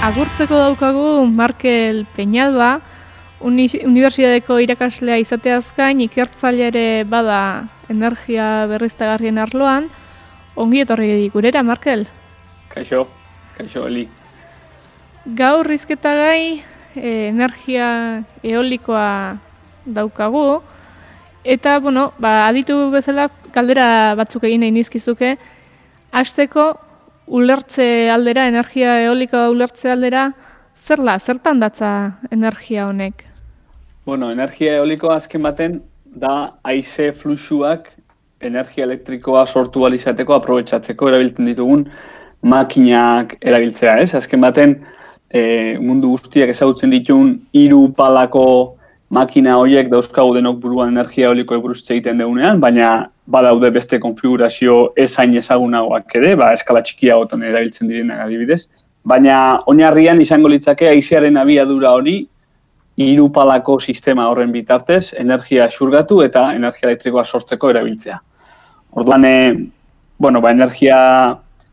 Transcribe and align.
agurtzeko 0.00 0.56
daukagu 0.56 1.26
Markel 1.28 2.06
Peñalba, 2.16 2.80
uni 3.44 3.66
unibertsitateko 3.84 4.56
irakaslea 4.64 5.18
izateaz 5.20 5.74
gain 5.76 6.00
ikertzaile 6.00 6.70
ere 6.70 6.84
bada 7.04 7.66
energia 7.92 8.64
berriztagarrien 8.70 9.38
arloan. 9.38 9.90
Ongi 10.56 10.80
etorri 10.80 11.28
gurera, 11.34 11.62
Markel? 11.62 12.06
Kaixo, 12.72 13.04
kaixo, 13.58 13.84
Eli. 13.86 14.06
Gaur 15.36 15.68
rizketa 15.68 16.14
gai 16.16 16.62
e, 16.96 17.28
energia 17.28 18.24
eolikoa 18.42 19.36
daukagu, 19.84 20.62
eta, 21.44 21.78
bueno, 21.78 22.12
ba, 22.18 22.46
aditu 22.48 22.88
bezala, 22.92 23.28
kaldera 23.52 24.14
batzuk 24.16 24.48
egin 24.48 24.64
nahi 24.64 24.72
nizkizuke, 24.80 25.36
hasteko 26.10 26.72
ulertze 27.30 28.10
aldera, 28.10 28.46
energia 28.50 28.96
eolikoa 29.06 29.48
ulertze 29.52 29.92
aldera, 29.92 30.30
zerla, 30.76 31.18
zertan 31.18 31.60
datza 31.62 31.90
energia 32.30 32.88
honek? 32.88 33.24
Bueno, 34.06 34.30
energia 34.34 34.74
eolikoa 34.80 35.20
azken 35.20 35.42
baten 35.46 35.80
da 36.04 36.56
haize 36.66 37.12
fluxuak 37.14 37.92
energia 38.40 38.86
elektrikoa 38.86 39.44
sortu 39.46 39.84
alizateko, 39.86 40.34
aprobetsatzeko 40.34 41.10
erabiltzen 41.10 41.50
ditugun 41.50 41.84
makinak 42.42 43.36
erabiltzea, 43.44 43.98
ez? 44.00 44.14
Azken 44.16 44.40
baten 44.40 44.74
e, 45.30 45.76
mundu 45.78 46.16
guztiak 46.16 46.50
ezagutzen 46.54 46.90
ditun 46.90 47.34
hiru 47.54 47.84
palako 47.96 48.46
makina 49.10 49.58
horiek 49.60 49.90
dauzkagu 49.92 50.34
denok 50.38 50.60
buruan 50.62 50.94
energia 50.94 51.28
eoliko 51.28 51.58
buruz 51.60 51.82
egiten 51.84 52.18
deunean, 52.22 52.60
baina 52.62 53.10
badaude 53.30 53.70
beste 53.70 54.00
konfigurazio 54.02 54.92
ezain 54.98 55.36
ezagunagoak 55.38 56.14
ere, 56.18 56.34
ba, 56.36 56.50
eskala 56.56 56.82
txikia 56.82 57.16
gotan 57.20 57.44
erabiltzen 57.46 57.90
direnak 57.90 58.24
adibidez. 58.26 58.64
Baina 59.06 59.36
oinarrian 59.70 60.20
izango 60.20 60.50
litzake 60.52 60.88
aizearen 60.90 61.38
abiadura 61.40 61.94
hori 61.96 62.16
hiru 63.00 63.28
palako 63.32 63.78
sistema 63.80 64.26
horren 64.28 64.50
bitartez 64.52 65.14
energia 65.18 65.68
xurgatu 65.72 66.20
eta 66.26 66.50
energia 66.56 66.88
elektrikoa 66.90 67.24
sortzeko 67.24 67.70
erabiltzea. 67.70 68.18
Orduan, 69.00 69.24
e, 69.24 69.36
bueno, 70.18 70.42
ba, 70.42 70.50
energia 70.50 70.98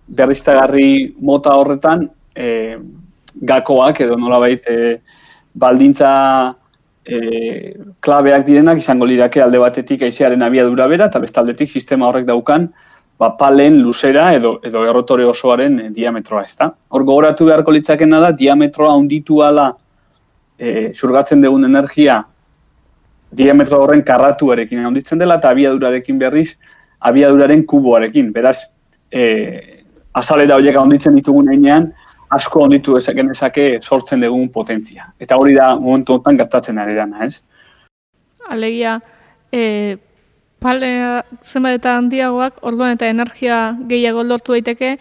berriztagarri 0.08 1.16
mota 1.20 1.58
horretan 1.58 2.06
e, 2.36 2.78
gakoak 3.50 4.02
edo 4.06 4.16
nolabait 4.16 4.70
e, 4.70 4.78
baldintza 5.58 6.12
e, 7.08 7.74
klabeak 8.04 8.46
direnak 8.46 8.78
izango 8.78 9.08
lirake 9.08 9.42
alde 9.42 9.60
batetik 9.64 10.04
aizearen 10.04 10.44
abiadura 10.44 10.88
bera 10.88 11.08
eta 11.12 11.20
bestaldetik 11.24 11.72
sistema 11.72 12.08
horrek 12.10 12.28
daukan 12.28 12.68
ba, 13.20 13.32
palen 13.40 13.82
luzera 13.82 14.30
edo, 14.36 14.58
edo 14.64 14.86
errotore 14.86 15.26
osoaren 15.26 15.80
e, 15.80 15.90
diametroa 15.96 16.44
ez 16.44 16.56
da. 16.60 16.72
Hor 16.90 17.06
gogoratu 17.08 17.48
beharko 17.50 17.74
litzakena 17.74 18.20
da, 18.28 18.32
diametroa 18.32 18.94
onditu 18.96 19.42
ala 19.46 19.72
e, 20.60 20.92
surgatzen 20.94 21.42
dugun 21.42 21.66
energia 21.70 22.24
diametro 23.38 23.82
horren 23.84 24.04
karratuarekin 24.08 24.86
onditzen 24.88 25.20
dela 25.20 25.36
eta 25.42 25.52
abiadurarekin 25.52 26.20
berriz 26.20 26.52
abiaduraren 27.00 27.66
kuboarekin. 27.68 28.32
Beraz, 28.34 28.60
e, 29.12 29.24
azalera 30.18 30.56
horiek 30.58 30.78
onditzen 30.80 31.16
ditugun 31.20 31.52
einean, 31.54 31.92
asko 32.30 32.64
onditu 32.66 32.98
ezaken 32.98 33.32
ezake 33.32 33.68
sortzen 33.82 34.22
dugun 34.22 34.50
potentzia. 34.50 35.12
Eta 35.20 35.38
hori 35.38 35.56
da 35.56 35.76
momentu 35.80 36.14
honetan 36.18 36.38
gertatzen 36.38 36.80
ari 36.80 36.96
dana, 36.96 37.26
ez? 37.26 37.42
Alegia, 38.50 39.00
e, 39.52 39.98
pale 40.60 40.90
zenbat 41.44 41.80
eta 41.80 41.98
handiagoak, 41.98 42.60
orduan 42.62 42.98
eta 42.98 43.08
energia 43.08 43.62
gehiago 43.88 44.24
lortu 44.24 44.56
daiteke 44.56 44.98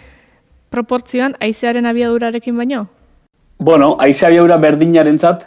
proportzioan 0.70 1.36
aizearen 1.40 1.86
abiadurarekin 1.86 2.56
baino? 2.56 2.86
Bueno, 3.58 3.96
aize 3.98 4.26
abiadura 4.26 4.58
berdinarentzat 4.60 5.46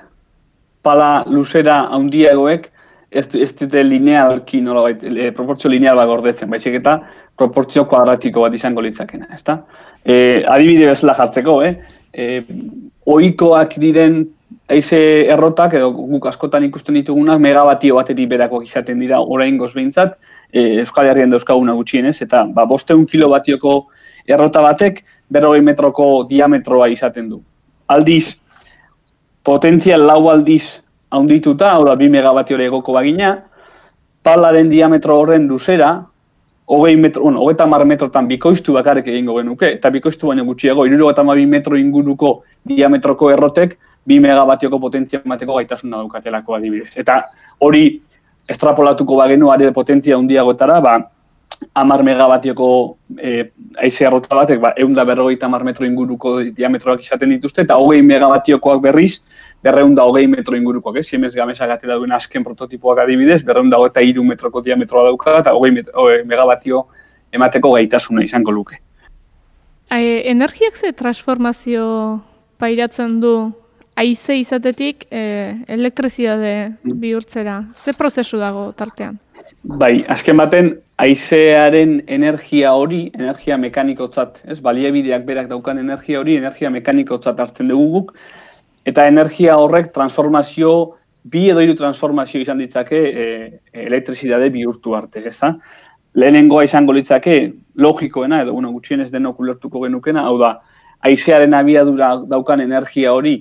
pala 0.81 1.23
luzera 1.27 1.83
handiagoek 1.95 2.69
ez, 3.11 3.27
ez 3.35 3.51
dute 3.57 3.83
linealki 3.83 4.61
nola 4.61 4.85
bait, 4.87 5.03
e, 5.03 5.31
proportzio 5.35 5.69
lineal 5.69 5.99
bat 5.99 6.09
gordetzen, 6.09 6.49
baizik 6.49 6.79
eta 6.79 6.99
proportzio 7.39 7.85
kuadratiko 7.89 8.43
bat 8.45 8.55
izango 8.55 8.81
litzakena, 8.85 9.29
ezta? 9.35 9.59
E, 10.05 10.43
adibide 10.47 10.89
bezala 10.89 11.15
jartzeko, 11.17 11.61
eh? 11.63 11.75
E, 12.13 12.43
oikoak 13.09 13.77
diren 13.81 14.23
eize 14.69 14.99
errotak, 15.33 15.73
edo 15.79 15.89
guk 15.95 16.27
askotan 16.29 16.65
ikusten 16.67 16.97
ditugunak, 16.99 17.39
megabatio 17.41 17.97
batetik 17.97 18.29
berakoak 18.29 18.67
izaten 18.67 18.99
dira 19.01 19.19
orain 19.21 19.57
gozbeintzat, 19.57 20.17
e, 20.53 20.81
Euskal 20.83 21.09
Herrian 21.09 21.33
dauzkaguna 21.33 21.73
gutxienez, 21.77 22.19
eta 22.25 22.43
ba, 22.53 22.67
bosteun 22.69 23.05
kilobatioko 23.09 23.79
errota 24.29 24.61
batek, 24.61 25.01
berrogei 25.29 25.63
metroko 25.65 26.09
diametroa 26.29 26.89
izaten 26.93 27.31
du. 27.31 27.41
Aldiz, 27.89 28.37
potentzial 29.45 30.05
lau 30.05 30.29
aldiz 30.29 30.81
haundituta, 31.09 31.73
hau 31.73 31.85
da, 31.87 31.95
bi 31.97 32.09
megabatiore 32.13 32.69
egoko 32.69 32.93
bagina, 32.93 33.33
palaren 34.23 34.69
diametro 34.69 35.17
horren 35.21 35.47
luzera, 35.49 35.95
hogei 36.69 36.95
metro, 36.95 37.23
bueno, 37.23 37.41
hogei 37.41 37.57
tamar 37.57 37.85
metrotan 37.85 38.27
bikoiztu 38.29 38.73
bakarrik 38.73 39.07
egingo 39.09 39.35
genuke, 39.39 39.71
eta 39.79 39.89
bikoiztu 39.89 40.27
baino 40.29 40.45
gutxiago, 40.45 40.85
iruro 40.85 41.09
eta 41.09 41.23
metro 41.23 41.75
inguruko 41.75 42.43
diametroko 42.63 43.31
errotek, 43.31 43.77
bi 44.05 44.19
megabatioko 44.19 44.79
potentzia 44.79 45.21
emateko 45.25 45.55
gaitasuna 45.55 45.97
daukatelako 45.97 46.55
adibidez. 46.55 46.91
Eta 46.95 47.23
hori 47.59 47.99
estrapolatuko 48.47 49.15
bagenu 49.15 49.49
are 49.51 49.71
potentzia 49.71 50.15
handiagotara, 50.15 50.79
ba, 50.79 50.97
amar 51.73 52.03
megabatioko 52.03 52.97
e, 53.17 53.51
aize 53.77 54.05
arrota 54.05 54.35
batek, 54.35 54.59
ba, 54.59 54.71
egun 54.77 54.95
da 54.97 55.05
berrogeita 55.05 55.45
amar 55.45 55.63
metro 55.63 55.85
inguruko 55.85 56.39
diametroak 56.55 57.03
izaten 57.05 57.29
dituzte, 57.35 57.63
eta 57.67 57.77
hogei 57.77 58.01
megabatiokoak 58.03 58.81
berriz, 58.83 59.21
berreun 59.63 59.95
da 59.95 60.05
hogei 60.07 60.27
metro 60.27 60.57
ingurukoak, 60.57 60.97
eh? 60.99 61.03
Siemens 61.03 61.35
gamesa 61.35 61.67
gatela 61.69 61.99
duen 61.99 62.11
asken 62.15 62.43
prototipoak 62.43 63.03
adibidez, 63.05 63.41
berreun 63.45 63.69
da 63.69 63.79
eta 63.85 64.01
iru 64.01 64.25
metroko 64.25 64.61
diametroa 64.65 65.05
dauka, 65.11 65.39
eta 65.43 65.53
hogei, 65.53 66.23
megabatio 66.25 66.85
emateko 67.31 67.73
gaitasuna 67.77 68.23
izango 68.25 68.51
luke. 68.51 68.81
E, 69.89 70.29
energiak 70.29 70.77
ze 70.77 70.93
transformazio 70.93 72.21
pairatzen 72.57 73.19
du 73.21 73.33
aize 73.99 74.37
izatetik 74.39 75.07
e, 75.11 75.21
elektrizidade 75.67 76.53
bihurtzera? 76.83 77.63
Ze 77.75 77.93
prozesu 77.97 78.39
dago 78.39 78.69
tartean? 78.77 79.17
Bai, 79.79 80.05
azken 80.07 80.39
baten, 80.39 80.69
aizearen 80.99 81.97
energia 82.07 82.71
hori, 82.75 83.05
energia 83.15 83.57
mekanikotzat, 83.59 84.41
ez, 84.47 84.59
baliabideak 84.63 85.25
berak 85.27 85.49
daukan 85.51 85.81
energia 85.81 86.21
hori, 86.21 86.37
energia 86.39 86.71
mekanikotzat 86.71 87.39
hartzen 87.39 87.67
dugu 87.71 87.89
guk, 87.97 88.13
eta 88.87 89.07
energia 89.07 89.57
horrek 89.59 89.91
transformazio, 89.95 90.73
bi 91.29 91.49
edo 91.51 91.63
hiru 91.63 91.75
transformazio 91.75 92.39
izan 92.41 92.61
ditzake 92.63 92.99
e, 93.09 93.27
elektrizidade 93.87 94.49
bihurtu 94.55 94.95
arte, 94.95 95.25
ez 95.27 95.37
da? 95.41 95.53
Lehenengoa 96.19 96.63
izango 96.65 96.95
litzake, 96.95 97.37
logikoena, 97.75 98.41
edo 98.43 98.55
bueno, 98.55 98.71
gutxienez 98.73 99.09
denok 99.11 99.43
ulertuko 99.43 99.83
genukena, 99.83 100.23
hau 100.29 100.39
da, 100.41 100.55
aizearen 101.05 101.53
abiadura 101.55 102.15
daukan 102.27 102.63
energia 102.63 103.13
hori, 103.15 103.37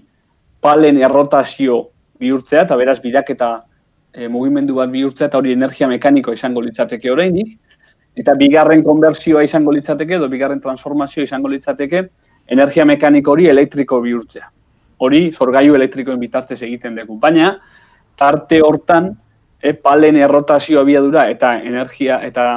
palen 0.61 0.99
errotazio 1.03 1.81
bihurtzea, 2.19 2.65
eta 2.67 2.77
beraz 2.77 2.99
bidaketa 3.03 3.51
e, 4.13 4.29
mugimendu 4.29 4.79
bat 4.79 4.91
bihurtzea 4.91 5.29
eta 5.29 5.39
hori 5.39 5.53
energia 5.55 5.89
mekaniko 5.89 6.33
izango 6.35 6.63
litzateke 6.65 7.11
oraindik 7.13 7.55
eta 8.19 8.35
bigarren 8.35 8.83
konbertsioa 8.83 9.45
izango 9.47 9.73
litzateke 9.73 10.17
edo 10.19 10.29
bigarren 10.29 10.61
transformazioa 10.61 11.29
izango 11.29 11.51
litzateke 11.53 12.03
energia 12.49 12.85
mekaniko 12.89 13.37
hori 13.37 13.47
elektriko 13.53 14.01
bihurtzea. 14.03 14.49
Hori 14.99 15.29
sorgailu 15.33 15.77
elektrikoen 15.79 16.19
bitartez 16.19 16.59
egiten 16.63 16.97
dugu. 16.99 17.19
Baina 17.23 17.53
tarte 18.19 18.59
hortan 18.65 19.13
e, 19.63 19.75
palen 19.75 20.17
errotazio 20.17 20.81
abiadura 20.81 21.29
eta 21.31 21.55
energia 21.63 22.19
eta 22.27 22.49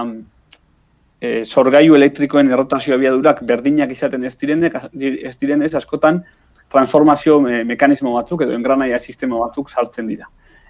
e, 1.22 1.44
sorgailu 1.46 1.96
elektrikoen 2.00 2.50
errotazio 2.50 2.96
abiadurak 2.96 3.44
berdinak 3.46 3.94
izaten 3.94 4.26
ez 4.26 4.34
direnek 4.42 4.80
ez 4.98 5.36
direnez 5.38 5.76
askotan 5.78 6.24
transformazio 6.72 7.40
mekanismo 7.42 8.14
batzuk 8.16 8.46
edo 8.46 8.56
engranaia 8.56 9.00
sistema 9.00 9.40
batzuk 9.44 9.70
saltzen 9.70 10.08
dira. 10.08 10.30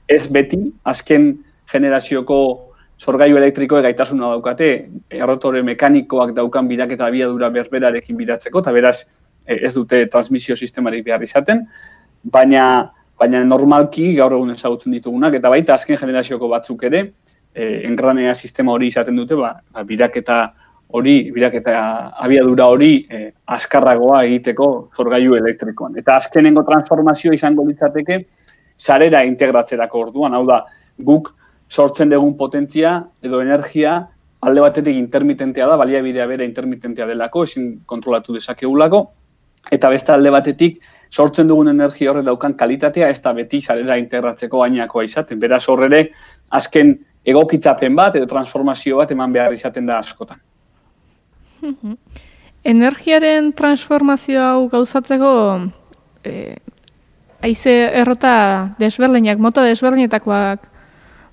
Ez 0.10 0.26
beti, 0.34 0.60
azken 0.84 1.32
generazioko 1.72 2.38
zorgailu 3.02 3.38
elektrikoek 3.40 3.84
gaitasuna 3.86 4.30
daukate, 4.36 4.70
errotore 5.10 5.64
mekanikoak 5.66 6.36
daukan 6.38 6.68
bidak 6.70 6.94
eta 6.98 7.08
abiadura 7.08 7.50
berberarekin 7.54 8.18
bidatzeko, 8.18 8.62
eta 8.62 8.74
beraz 8.76 8.98
e, 9.02 9.58
ez 9.58 9.74
dute 9.74 10.04
transmisio 10.14 10.56
sistemarik 10.56 11.06
behar 11.06 11.24
izaten, 11.26 11.64
baina, 12.34 12.66
baina 13.18 13.44
normalki 13.46 14.12
gaur 14.18 14.36
egun 14.38 14.54
ezagutzen 14.54 14.94
ditugunak, 14.98 15.38
eta 15.40 15.50
baita 15.54 15.78
azken 15.78 15.98
generazioko 16.02 16.50
batzuk 16.52 16.86
ere, 16.90 17.08
e, 17.54 17.72
engranea 17.90 18.36
sistema 18.36 18.76
hori 18.76 18.92
izaten 18.94 19.18
dute, 19.18 19.38
ba, 19.40 19.56
ba 19.74 19.86
bidak 19.88 20.18
eta 20.22 20.44
hori, 20.98 21.16
bidak 21.32 21.58
eta 21.62 21.74
abiadura 22.26 22.68
hori 22.72 22.92
e, 23.10 23.32
askarragoa 23.56 24.24
egiteko 24.28 24.68
zorgailu 24.96 25.36
elektrikoan. 25.40 25.98
Eta 26.00 26.16
azkenengo 26.20 26.64
transformazio 26.68 27.34
izango 27.34 27.66
litzateke, 27.68 28.22
sarera 28.78 29.24
integratzerako 29.28 30.06
orduan, 30.08 30.34
hau 30.34 30.46
da, 30.48 30.64
guk 30.98 31.34
sortzen 31.72 32.10
dugun 32.12 32.36
potentzia 32.38 32.98
edo 33.24 33.42
energia 33.42 34.00
alde 34.42 34.62
batetik 34.64 34.98
intermitentea 34.98 35.68
da, 35.70 35.78
baliabidea 35.78 36.26
bera 36.28 36.46
intermitentea 36.48 37.06
delako, 37.08 37.46
ezin 37.48 37.68
kontrolatu 37.86 38.34
dezakegulako, 38.34 39.04
eta 39.72 39.90
beste 39.94 40.12
alde 40.16 40.32
batetik 40.34 40.82
sortzen 41.12 41.48
dugun 41.48 41.70
energia 41.70 42.12
horre 42.12 42.24
daukan 42.26 42.56
kalitatea 42.58 43.10
ez 43.12 43.20
da 43.22 43.34
beti 43.38 43.62
zarera 43.62 43.98
integratzeko 44.00 44.64
gainakoa 44.64 45.04
izaten. 45.06 45.40
Beraz 45.40 45.64
horre 45.70 46.08
azken 46.50 46.96
egokitzapen 47.26 47.96
bat 47.96 48.16
edo 48.16 48.26
transformazio 48.26 48.98
bat 48.98 49.12
eman 49.12 49.34
behar 49.34 49.54
izaten 49.54 49.86
da 49.86 50.00
askotan. 50.00 50.40
Energiaren 52.64 53.54
transformazio 53.58 54.42
hau 54.44 54.68
gauzatzeko 54.70 55.32
e, 56.24 56.56
aize 57.42 57.74
errota 58.02 58.76
desberdinak, 58.80 59.40
mota 59.42 59.64
desberdinetakoak 59.66 60.68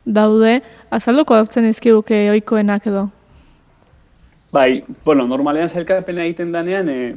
daude, 0.08 0.60
azalduko 0.90 1.36
hartzen 1.36 1.68
izkibuke 1.68 2.30
oikoenak 2.32 2.86
edo? 2.88 3.08
Bai, 4.52 4.82
bueno, 5.04 5.26
normalean 5.28 5.68
zelkarpena 5.68 6.24
egiten 6.24 6.52
danean, 6.52 6.88
e, 6.88 7.16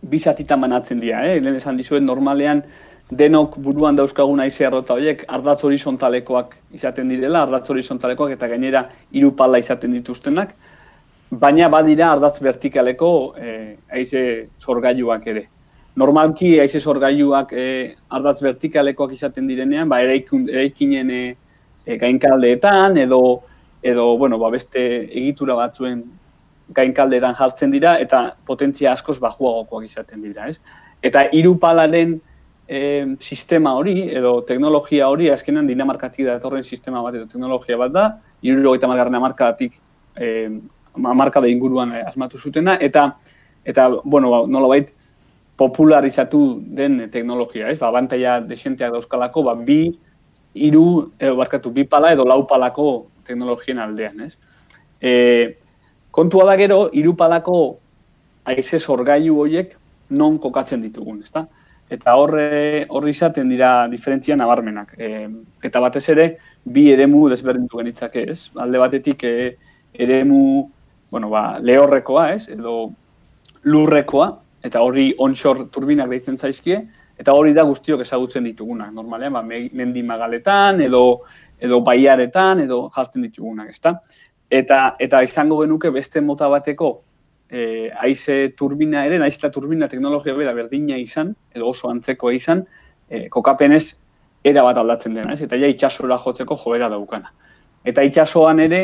bizatitan 0.00 0.60
banatzen 0.60 1.00
dira, 1.00 1.24
eh? 1.26 1.40
lehen 1.42 1.58
esan 1.58 1.76
dizuen 1.76 2.06
normalean 2.06 2.62
denok 3.10 3.56
buruan 3.64 3.96
dauzkagun 3.96 4.40
aize 4.40 4.64
errota 4.64 4.94
horiek 4.94 5.24
ardatz 5.28 5.62
horizontalekoak 5.64 6.54
izaten 6.76 7.08
direla, 7.08 7.42
ardatz 7.42 7.68
horizontalekoak 7.72 8.34
eta 8.36 8.48
gainera 8.48 8.84
hiru 9.12 9.32
pala 9.36 9.60
izaten 9.60 9.92
dituztenak, 9.96 10.54
baina 11.30 11.68
badira 11.68 12.12
ardatz 12.12 12.38
vertikaleko 12.42 13.10
eh, 13.36 13.76
aize 13.92 14.22
zorgailuak 14.60 15.26
ere. 15.26 15.48
Normalki 15.98 16.58
aize 16.60 16.80
zorgailuak 16.80 17.52
eh, 17.52 17.94
ardatz 18.08 18.40
vertikalekoak 18.42 19.12
izaten 19.12 19.48
direnean, 19.48 19.88
ba, 19.88 20.00
eraikinen 20.00 21.10
eh, 21.10 21.34
gainkaldeetan 21.98 22.96
edo 22.98 23.42
edo 23.82 24.16
bueno, 24.18 24.38
ba, 24.38 24.50
beste 24.50 24.80
egitura 25.06 25.54
batzuen 25.54 26.02
gainkaldeetan 26.74 27.36
jartzen 27.38 27.70
dira 27.72 27.96
eta 28.02 28.24
potentzia 28.46 28.92
askoz 28.92 29.18
bajuagokoak 29.20 29.84
izaten 29.86 30.22
dira, 30.22 30.48
ez? 30.48 30.58
Eta 31.02 31.24
hiru 31.32 31.54
palaren 31.60 32.18
e, 32.68 32.80
sistema 33.20 33.74
hori, 33.78 34.10
edo 34.12 34.40
teknologia 34.48 35.08
hori, 35.08 35.30
azkenan 35.32 35.68
dinamarkatik 35.70 36.26
da 36.26 36.36
etorren 36.36 36.64
sistema 36.64 37.02
bat 37.04 37.16
edo 37.16 37.28
teknologia 37.30 37.78
bat 37.80 37.94
da, 37.94 38.06
iruro 38.42 38.74
eta 38.76 38.90
margarren 38.90 39.16
amarkadatik 39.16 39.78
e, 40.18 40.50
amarkada 41.04 41.48
inguruan 41.48 41.92
eh, 41.94 42.02
asmatu 42.06 42.38
zutena, 42.38 42.76
eta, 42.80 43.16
eta 43.64 43.88
bueno, 44.04 44.30
ba, 44.30 44.42
nola 44.46 44.68
bait, 44.68 44.92
popularizatu 45.58 46.60
den 46.60 47.10
teknologia, 47.10 47.70
ez? 47.70 47.78
Ba, 47.78 47.90
bantaia 47.90 48.38
desenteak 48.40 48.92
dauzkalako, 48.94 49.44
ba, 49.48 49.54
bi, 49.54 49.80
iru, 50.54 50.84
edo 51.18 51.36
barkatu, 51.38 51.72
bi 51.74 51.84
pala 51.84 52.12
edo 52.14 52.26
lau 52.26 52.44
palako 52.46 53.08
teknologien 53.26 53.78
aldean, 53.82 54.20
ez? 54.26 54.34
E, 55.02 55.12
kontua 56.10 56.46
da 56.48 56.56
gero, 56.58 56.88
iru 56.92 57.14
palako 57.16 57.58
aize 58.48 58.78
zorgailu 58.78 59.38
horiek 59.42 59.74
non 60.10 60.38
kokatzen 60.42 60.82
ditugun, 60.82 61.22
ezta? 61.22 61.46
eta 61.90 62.14
horre 62.20 62.86
horri 62.92 63.12
izaten 63.16 63.48
dira 63.48 63.88
diferentzia 63.88 64.36
nabarmenak. 64.36 64.94
E, 65.00 65.26
eta 65.64 65.80
batez 65.80 66.04
ere, 66.12 66.28
bi 66.64 66.88
eremu 66.92 67.28
desberdintu 67.32 67.80
genitzake, 67.80 68.24
ez? 68.32 68.40
Alde 68.60 68.80
batetik 68.82 69.24
e, 69.24 69.34
eremu, 69.94 70.42
bueno, 71.10 71.30
ba, 71.30 71.58
lehorrekoa, 71.60 72.32
ez? 72.34 72.48
Edo 72.52 72.90
lurrekoa, 73.64 74.28
eta 74.64 74.82
horri 74.84 75.10
onshore 75.18 75.68
turbinak 75.72 76.10
deitzen 76.10 76.38
zaizkie, 76.38 76.82
eta 77.18 77.34
hori 77.34 77.54
da 77.54 77.64
guztiok 77.66 78.04
ezagutzen 78.04 78.46
ditugunak. 78.46 78.92
Normalean, 78.94 79.34
ba, 79.38 79.42
mendi 79.42 80.02
magaletan, 80.06 80.80
edo, 80.84 81.02
edo 81.58 81.80
baiaretan, 81.86 82.62
edo 82.66 82.84
jartzen 82.94 83.26
ditugunak, 83.26 83.70
ezta? 83.74 83.98
Eta, 84.50 84.94
eta 85.00 85.22
izango 85.26 85.60
genuke 85.62 85.90
beste 85.92 86.22
mota 86.24 86.48
bateko 86.48 86.92
e, 87.50 87.90
aize 88.00 88.54
turbina 88.56 89.04
ere, 89.06 89.18
naizta 89.20 89.50
turbina 89.52 89.88
teknologia 89.88 90.34
bera 90.36 90.54
berdina 90.56 90.96
izan, 91.00 91.34
edo 91.54 91.72
oso 91.72 91.90
antzekoa 91.90 92.32
izan, 92.36 92.64
e, 93.08 93.26
kokapenez 93.32 93.84
era 94.44 94.62
bat 94.64 94.78
aldatzen 94.80 95.16
dena, 95.18 95.34
ez? 95.34 95.42
eta 95.44 95.58
ja 95.60 95.68
itxasora 95.68 96.18
jotzeko 96.22 96.56
joera 96.62 96.88
daukana. 96.92 97.32
Eta 97.84 98.04
itxasoan 98.06 98.60
ere, 98.60 98.82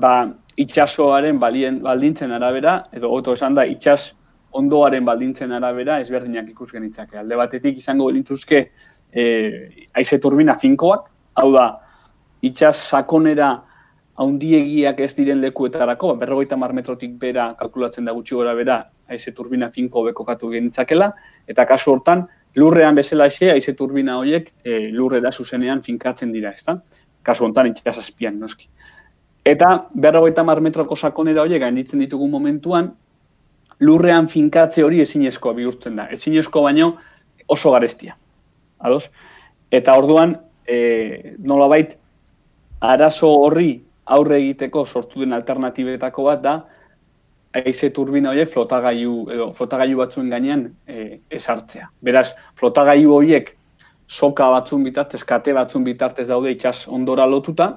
ba, 0.00 0.14
itxasoaren 0.60 1.38
balien, 1.40 1.80
baldintzen 1.84 2.32
arabera, 2.36 2.76
edo 2.92 3.10
oto 3.16 3.34
esan 3.36 3.56
da, 3.56 3.64
itxas 3.66 4.12
ondoaren 4.60 5.04
baldintzen 5.06 5.52
arabera 5.56 6.00
ezberdinak 6.02 6.50
ikus 6.50 6.70
genitzake. 6.74 7.18
Alde 7.18 7.38
batetik 7.38 7.78
izango 7.78 8.10
genituzke 8.10 8.60
e, 9.12 9.24
aize 9.94 10.18
turbina 10.20 10.56
finkoak, 10.58 11.08
hau 11.40 11.50
da, 11.54 11.66
itxas 12.42 12.76
sakonera 12.90 13.52
haundiegiak 14.20 15.00
ez 15.00 15.14
diren 15.16 15.40
lekuetarako, 15.40 16.12
berrogeita 16.20 16.58
mar 16.60 16.74
metrotik 16.76 17.14
bera 17.20 17.54
kalkulatzen 17.58 18.08
da 18.08 18.12
gutxi 18.16 18.36
gora 18.36 18.52
bera, 18.58 18.82
haize 19.08 19.32
turbina 19.36 19.70
finko 19.72 20.02
bekokatu 20.10 20.50
genitzakela, 20.52 21.08
eta 21.48 21.64
kasu 21.70 21.94
hortan, 21.94 22.26
lurrean 22.60 22.98
bezala 22.98 23.30
xe, 23.32 23.48
haize 23.54 23.72
turbina 23.78 24.18
horiek 24.20 24.50
e, 24.64 24.90
lurrera 24.92 25.32
zuzenean 25.32 25.80
finkatzen 25.86 26.34
dira, 26.36 26.52
ezta? 26.52 26.76
Kasu 27.24 27.46
hontan 27.46 27.70
itxasazpian, 27.72 28.36
noski. 28.40 28.68
Eta 29.50 29.70
berrogeita 29.94 30.44
mar 30.46 30.60
metroko 30.62 30.96
sakonera 30.96 31.42
horiek 31.42 31.62
gainditzen 31.62 32.02
ditugu 32.04 32.28
momentuan, 32.30 32.92
lurrean 33.80 34.28
finkatze 34.28 34.84
hori 34.84 35.00
ezinezkoa 35.02 35.54
bihurtzen 35.56 35.96
da. 35.98 36.06
Ezinezko 36.14 36.62
baino 36.66 36.92
oso 37.48 37.72
garestia. 37.74 38.16
Ados? 38.78 39.08
Eta 39.70 39.96
orduan, 39.98 40.36
e, 40.68 41.36
nolabait, 41.38 41.96
arazo 42.80 43.30
horri 43.46 43.72
aurre 44.10 44.38
egiteko 44.40 44.84
sortu 44.86 45.24
den 45.24 45.34
alternatibetako 45.36 46.26
bat 46.26 46.42
da 46.42 46.54
haize 47.54 47.90
turbina 47.94 48.30
horiek 48.30 48.50
flotagailu 48.50 49.14
edo 49.34 49.50
flotagailu 49.54 49.98
batzuen 49.98 50.30
gainean 50.30 50.68
e, 50.86 51.20
esartzea. 51.40 51.90
Beraz, 52.02 52.30
flotagailu 52.58 53.14
horiek 53.16 53.54
soka 54.10 54.48
batzun 54.50 54.84
bitartez, 54.86 55.22
kate 55.26 55.54
batzun 55.54 55.84
bitartez 55.86 56.28
daude 56.28 56.52
itxas 56.54 56.86
ondora 56.88 57.26
lotuta, 57.26 57.72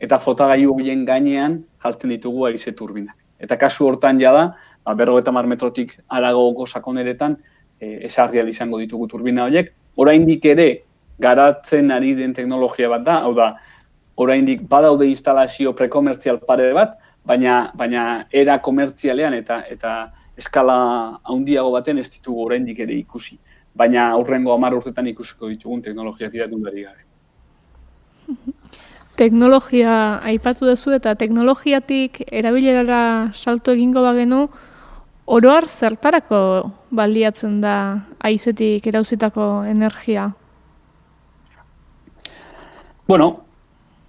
eta 0.00 0.18
flotagailu 0.20 0.74
horien 0.74 1.04
gainean 1.04 1.60
jaltzen 1.82 2.10
ditugu 2.10 2.46
haize 2.46 2.72
turbina. 2.72 3.14
Eta 3.40 3.56
kasu 3.56 3.86
hortan 3.86 4.20
jada, 4.20 4.56
ba, 4.84 4.94
berro 4.94 5.18
eta 5.18 5.32
mar 5.32 5.46
metrotik 5.46 5.96
arago 6.08 6.66
sakoneretan 6.66 7.36
e, 7.80 8.06
esardia 8.06 8.44
izango 8.48 8.78
ditugu 8.78 9.08
turbina 9.08 9.44
horiek. 9.44 9.72
Oraindik 9.96 10.44
ere, 10.44 10.82
garatzen 11.18 11.90
ari 11.90 12.14
den 12.14 12.34
teknologia 12.34 12.88
bat 12.88 13.04
da, 13.04 13.20
hau 13.24 13.34
da, 13.34 13.56
oraindik 14.16 14.62
badaude 14.68 15.08
instalazio 15.08 15.72
prekomertzial 15.76 16.40
pare 16.40 16.72
bat, 16.72 16.96
baina 17.26 17.72
baina 17.74 18.26
era 18.30 18.58
komertzialean 18.62 19.34
eta 19.34 19.62
eta 19.70 20.12
eskala 20.36 20.76
handiago 21.24 21.72
baten 21.72 21.98
ez 21.98 22.10
ditugu 22.10 22.44
oraindik 22.46 22.80
ere 22.80 22.94
ikusi. 22.94 23.38
Baina 23.76 24.10
aurrengo 24.12 24.56
10 24.56 24.78
urtetan 24.78 25.06
ikusiko 25.12 25.48
ditugun 25.48 25.82
teknologia 25.82 26.30
tiratu 26.30 26.60
berri 26.62 26.82
gare. 26.84 27.04
Teknologia 29.16 30.20
aipatu 30.28 30.66
duzu 30.68 30.92
eta 30.98 31.14
teknologiatik 31.16 32.20
erabilerara 32.28 33.32
salto 33.32 33.72
egingo 33.72 34.02
bagenu, 34.04 34.42
oroar 35.26 35.66
zertarako 35.68 36.40
baliatzen 36.90 37.60
da 37.62 37.76
aizetik 38.20 38.86
erauzitako 38.86 39.64
energia? 39.70 40.28
Bueno, 43.08 43.30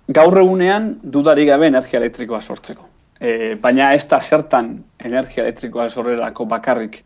gaur 0.07 0.37
egunean 0.41 0.97
dudari 1.03 1.45
gabe 1.45 1.67
energia 1.71 1.99
elektrikoa 2.01 2.41
sortzeko. 2.41 2.87
E, 3.19 3.55
baina 3.61 3.93
ez 3.95 4.05
da 4.09 4.19
zertan 4.21 4.73
energia 4.99 5.43
elektrikoa 5.43 5.87
sorrerako 5.89 6.45
bakarrik 6.45 6.99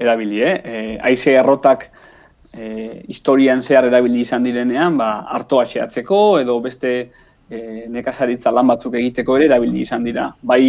erabili, 0.00 0.40
eh? 0.42 0.54
E, 0.64 0.78
aize 1.10 1.34
errotak 1.38 1.84
e, 2.54 3.02
historian 3.08 3.62
zehar 3.62 3.86
erabili 3.90 4.22
izan 4.24 4.42
direnean, 4.48 4.96
ba, 4.98 5.10
hartoa 5.36 5.66
xeatzeko 5.68 6.22
edo 6.40 6.58
beste 6.64 6.94
e, 7.52 7.86
nekazaritza 7.92 8.52
lan 8.54 8.70
batzuk 8.72 8.96
egiteko 9.00 9.36
ere 9.38 9.50
erabili 9.50 9.84
izan 9.84 10.06
dira. 10.08 10.30
Bai 10.42 10.62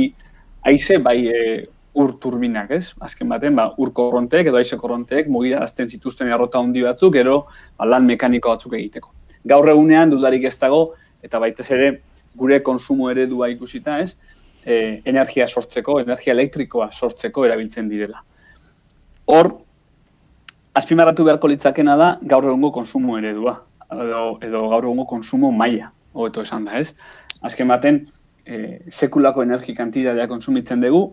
aize, 0.68 1.00
bai 1.04 1.18
e, 1.28 1.44
ur 2.04 2.16
turbinak, 2.22 2.72
ez? 2.74 2.92
Azken 3.06 3.30
baten, 3.30 3.56
ba, 3.60 3.70
ur 3.78 3.94
korronteek 3.96 4.50
edo 4.50 4.60
aize 4.60 4.78
korronteek 4.82 5.30
mugira 5.32 5.62
azten 5.64 5.90
zituzten 5.90 6.32
errota 6.34 6.60
handi 6.60 6.84
batzuk, 6.86 7.14
gero 7.16 7.44
ba, 7.78 7.88
lan 7.88 8.08
mekaniko 8.10 8.56
batzuk 8.56 8.76
egiteko. 8.80 9.14
Gaur 9.54 9.70
egunean 9.70 10.12
dudarik 10.14 10.48
ez 10.50 10.56
dago, 10.60 10.84
eta 11.24 11.40
baitez 11.40 11.70
ere 11.72 11.90
gure 12.40 12.60
konsumo 12.66 13.12
eredua 13.14 13.52
ikusita, 13.54 14.00
ez? 14.04 14.16
E, 14.64 15.02
energia 15.12 15.48
sortzeko, 15.48 16.00
energia 16.02 16.34
elektrikoa 16.34 16.90
sortzeko 16.92 17.46
erabiltzen 17.46 17.90
direla. 17.92 18.24
Hor, 19.30 19.54
azpimarratu 20.76 21.28
beharko 21.28 21.52
litzakena 21.52 21.96
da 22.00 22.14
gaur 22.24 22.48
egungo 22.50 22.72
konsumo 22.76 23.20
eredua, 23.20 23.60
edo, 23.92 24.24
edo 24.42 24.64
gaur 24.72 24.88
egungo 24.88 25.06
konsumo 25.08 25.52
maila, 25.54 25.92
hobeto 26.14 26.44
esan 26.46 26.66
da, 26.66 26.80
ez? 26.80 26.94
Azken 27.42 27.68
baten, 27.68 28.04
e, 28.46 28.80
sekulako 28.90 29.44
energi 29.44 29.76
kantitatea 29.76 30.28
konsumitzen 30.28 30.82
dugu, 30.84 31.08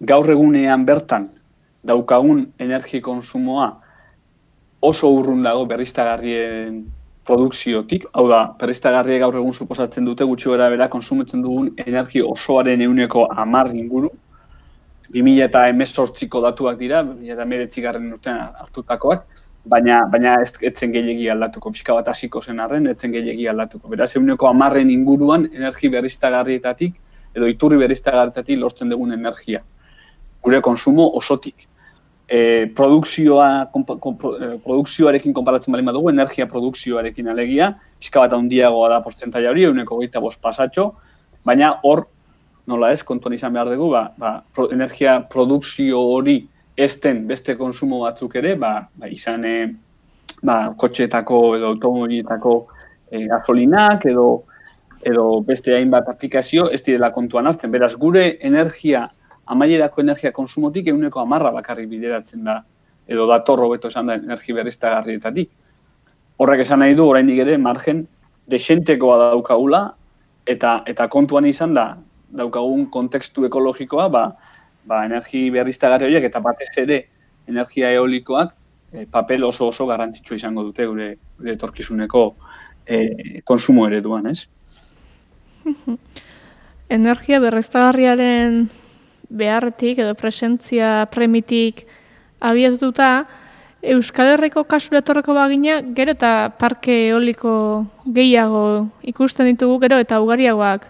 gaur 0.00 0.30
egunean 0.32 0.86
bertan 0.88 1.28
daukagun 1.86 2.46
energi 2.58 3.00
konsumoa 3.00 3.68
oso 4.80 5.10
urrun 5.12 5.42
dago 5.44 5.66
berriztagarrien 5.68 6.80
produkziotik, 7.28 8.06
hau 8.16 8.26
da, 8.30 8.40
perriztagarria 8.58 9.20
gaur 9.22 9.36
egun 9.38 9.54
suposatzen 9.54 10.06
dute 10.08 10.26
gutxi 10.26 10.50
gara 10.50 10.70
bera 10.72 10.88
konsumitzen 10.92 11.44
dugun 11.44 11.70
energi 11.84 12.22
osoaren 12.24 12.82
euneko 12.86 13.26
amar 13.44 13.70
inguru, 13.76 14.10
2000 15.14 15.44
eta 15.46 15.66
emezortziko 15.70 16.40
datuak 16.42 16.78
dira, 16.78 17.02
2000 17.04 17.66
eta 17.66 17.98
urtean 18.00 18.40
hartutakoak, 18.64 19.26
baina, 19.68 20.04
baina 20.10 20.36
ez 20.42 20.52
etzen 20.64 20.92
gehiagi 20.92 21.28
aldatuko, 21.32 21.72
pixka 21.74 21.94
bat 21.96 22.08
hasiko 22.08 22.42
zen 22.42 22.60
arren, 22.60 22.86
etzen 22.88 23.12
gehiagi 23.12 23.48
aldatuko. 23.50 23.88
Beraz, 23.92 24.10
eguneko 24.16 24.48
amarren 24.48 24.90
inguruan 24.90 25.46
energi 25.52 25.90
berriztagarrietatik, 25.92 26.94
edo 27.36 27.48
iturri 27.50 27.78
berriztagarrietatik 27.80 28.58
lortzen 28.58 28.90
dugun 28.90 29.12
energia. 29.16 29.62
Gure 30.42 30.60
konsumo 30.64 31.10
osotik. 31.18 31.66
E, 32.30 32.70
produkzioa, 32.76 33.48
e, 33.66 34.50
produkzioarekin 34.64 35.34
konparatzen 35.34 35.74
bali 35.74 35.84
badugu, 35.84 36.12
energia 36.12 36.46
produkzioarekin 36.48 37.28
alegia, 37.28 37.72
pixka 37.98 38.22
bat 38.22 38.36
handiagoa 38.36 38.88
da 38.92 39.00
portzentaia 39.02 39.50
hori, 39.50 39.66
eguneko 39.66 39.98
gaita 39.98 40.22
bost 40.22 40.40
pasatxo, 40.40 40.92
baina 41.44 41.74
hor, 41.82 42.06
nola 42.70 42.92
ez, 42.94 43.02
kontuan 43.02 43.34
izan 43.34 43.52
behar 43.52 43.72
dugu, 43.72 43.90
ba, 43.90 44.04
ba, 44.16 44.32
energia 44.70 45.18
produkzio 45.32 46.00
hori 46.14 46.44
ezten 46.80 47.26
beste 47.28 47.56
konsumo 47.58 48.02
batzuk 48.04 48.36
ere, 48.40 48.54
ba, 48.56 48.74
ba 48.96 49.08
izan 49.08 49.44
e, 49.44 49.56
ba, 50.42 50.72
kotxeetako 50.76 51.40
edo 51.58 51.74
automobilietako 51.74 52.54
e, 53.10 53.26
gasolinak 53.28 54.06
edo 54.10 54.28
edo 55.00 55.40
beste 55.40 55.72
hainbat 55.74 56.08
aplikazio 56.12 56.66
ez 56.70 56.82
direla 56.84 57.10
kontuan 57.12 57.48
hartzen. 57.48 57.70
Beraz, 57.72 57.94
gure 57.96 58.36
energia, 58.46 59.06
amaierako 59.46 60.02
energia 60.04 60.32
konsumotik 60.32 60.90
eguneko 60.92 61.22
amarra 61.22 61.52
bakarrik 61.54 61.88
bideratzen 61.88 62.44
da, 62.44 62.60
edo 63.08 63.26
datorro 63.30 63.70
beto 63.72 63.88
esan 63.88 64.10
da 64.10 64.18
energi 64.20 64.52
berrizta 64.52 64.92
garrietatik. 64.98 65.50
Horrek 66.40 66.64
esan 66.66 66.84
nahi 66.84 66.94
du, 66.96 67.06
oraindik 67.08 67.40
ere, 67.46 67.56
margen, 67.58 68.04
desentekoa 68.50 69.16
daukagula, 69.30 69.82
eta, 70.46 70.80
eta 70.88 71.08
kontuan 71.08 71.48
izan 71.48 71.74
da, 71.76 71.86
daukagun 72.36 72.86
kontekstu 72.92 73.44
ekologikoa, 73.48 74.08
ba, 74.12 74.24
ba, 74.84 75.04
energi 75.04 75.48
berriztagarri 75.54 76.08
horiek 76.08 76.26
eta 76.30 76.40
batez 76.44 76.70
ere 76.82 77.02
energia 77.48 77.90
eolikoak 77.96 78.54
e, 78.92 79.06
papel 79.10 79.44
oso 79.44 79.68
oso 79.68 79.86
garrantzitsua 79.86 80.36
izango 80.36 80.64
dute 80.66 80.86
gure, 80.86 81.14
gure 81.38 81.54
etorkizuneko 81.56 82.24
e, 82.86 83.40
konsumo 83.44 83.86
ereduan, 83.88 84.30
ez? 84.30 84.46
energia 86.90 87.40
berriztagarriaren 87.40 88.64
beharretik 89.30 90.00
edo 90.02 90.14
presentzia 90.18 91.06
premitik 91.12 91.86
abiatuta, 92.40 93.28
Euskal 93.80 94.34
Herriko 94.34 94.66
kasu 94.68 94.96
etorreko 94.98 95.32
bagina, 95.32 95.78
gero 95.96 96.12
eta 96.12 96.50
parke 96.60 96.92
eoliko 97.08 97.52
gehiago 98.04 98.64
ikusten 99.08 99.48
ditugu 99.48 99.78
gero 99.86 99.96
eta 100.02 100.18
ugariagoak 100.20 100.89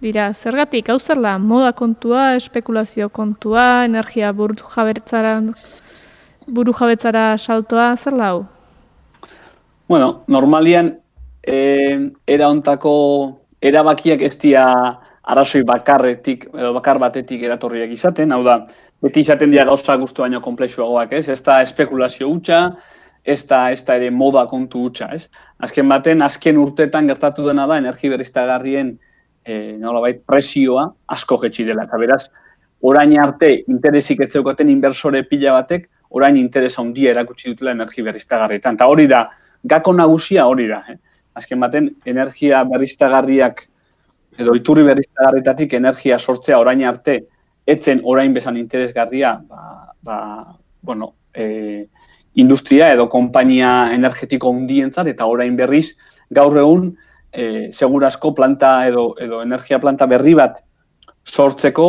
dira, 0.00 0.32
zergatik, 0.34 0.88
hau 0.88 0.98
zer 0.98 1.18
da, 1.22 1.36
moda 1.38 1.72
kontua, 1.72 2.34
espekulazio 2.38 3.08
kontua, 3.10 3.84
energia 3.88 4.32
buru 4.32 4.54
jabetzara, 4.74 5.40
buru 6.46 6.74
jabetzara 6.76 7.32
saltoa, 7.38 7.94
zer 7.96 8.16
da 8.16 8.30
hau? 8.32 8.46
Bueno, 9.88 10.24
normalian, 10.28 10.98
eh, 11.42 12.10
era 12.26 12.50
ontako 12.50 12.94
erabakiak 13.60 14.22
ez 14.22 14.36
dira 14.38 14.66
arrazoi 15.28 15.62
bakarretik, 15.66 16.46
edo 16.54 16.72
bakar 16.76 16.98
batetik 16.98 17.42
eratorriak 17.42 17.90
izaten, 17.90 18.32
hau 18.32 18.42
da, 18.44 18.60
beti 19.02 19.20
izaten 19.20 19.50
dira 19.50 19.66
gauza 19.68 19.96
guztu 19.96 20.22
baino 20.22 20.40
komplexuagoak, 20.40 21.12
ez? 21.12 21.28
Ez 21.28 21.42
da 21.42 21.60
espekulazio 21.62 22.28
hutsa, 22.30 22.62
ez 23.24 23.42
da, 23.46 23.70
ez 23.72 23.82
da 23.84 23.98
ere 23.98 24.10
moda 24.10 24.46
kontu 24.46 24.86
hutsa, 24.86 25.10
ez? 25.14 25.28
Azken 25.58 25.88
baten, 25.90 26.22
azken 26.22 26.56
urtetan 26.56 27.10
gertatu 27.10 27.44
dena 27.46 27.66
da, 27.66 27.76
energi 27.82 28.08
berriztagarrien 28.08 28.94
e, 29.48 29.76
nolabait 29.80 30.20
presioa 30.26 30.84
asko 31.16 31.40
jetxi 31.44 31.64
dela. 31.64 31.86
Eta 31.88 32.00
beraz, 32.00 32.22
orain 32.84 33.14
arte 33.20 33.50
interesik 33.72 34.20
ez 34.26 34.30
zeukaten 34.32 34.68
inversore 34.68 35.24
pila 35.30 35.56
batek, 35.56 35.88
orain 36.10 36.36
interesa 36.36 36.82
handia 36.82 37.14
erakutsi 37.14 37.50
dutela 37.52 37.72
energi 37.76 38.04
berriztagarrietan. 38.04 38.76
Eta 38.76 38.88
hori 38.92 39.08
da, 39.08 39.24
gako 39.64 39.96
nagusia 39.96 40.46
hori 40.46 40.68
da. 40.68 40.82
Eh? 40.92 40.98
Azken 41.40 41.60
baten, 41.64 41.90
energia 42.06 42.62
berriztagarriak 42.68 43.64
edo 44.38 44.54
iturri 44.54 44.84
berriztagarrietatik 44.86 45.74
energia 45.74 46.18
sortzea 46.18 46.58
orain 46.60 46.84
arte 46.86 47.18
etzen 47.66 48.00
orain 48.04 48.34
bezan 48.34 48.56
interesgarria 48.56 49.34
ba, 49.48 49.62
ba, 50.02 50.18
bueno, 50.82 51.14
e, 51.34 51.86
industria 52.38 52.92
edo 52.94 53.08
konpainia 53.10 53.90
energetiko 53.94 54.52
hundientzat 54.54 55.10
eta 55.10 55.26
orain 55.26 55.56
berriz 55.58 55.96
gaur 56.30 56.56
egun 56.62 56.92
e, 57.32 57.68
segurasko 57.72 58.34
planta 58.34 58.86
edo, 58.88 59.14
edo 59.20 59.42
energia 59.42 59.78
planta 59.80 60.06
berri 60.06 60.34
bat 60.34 60.62
sortzeko 61.24 61.88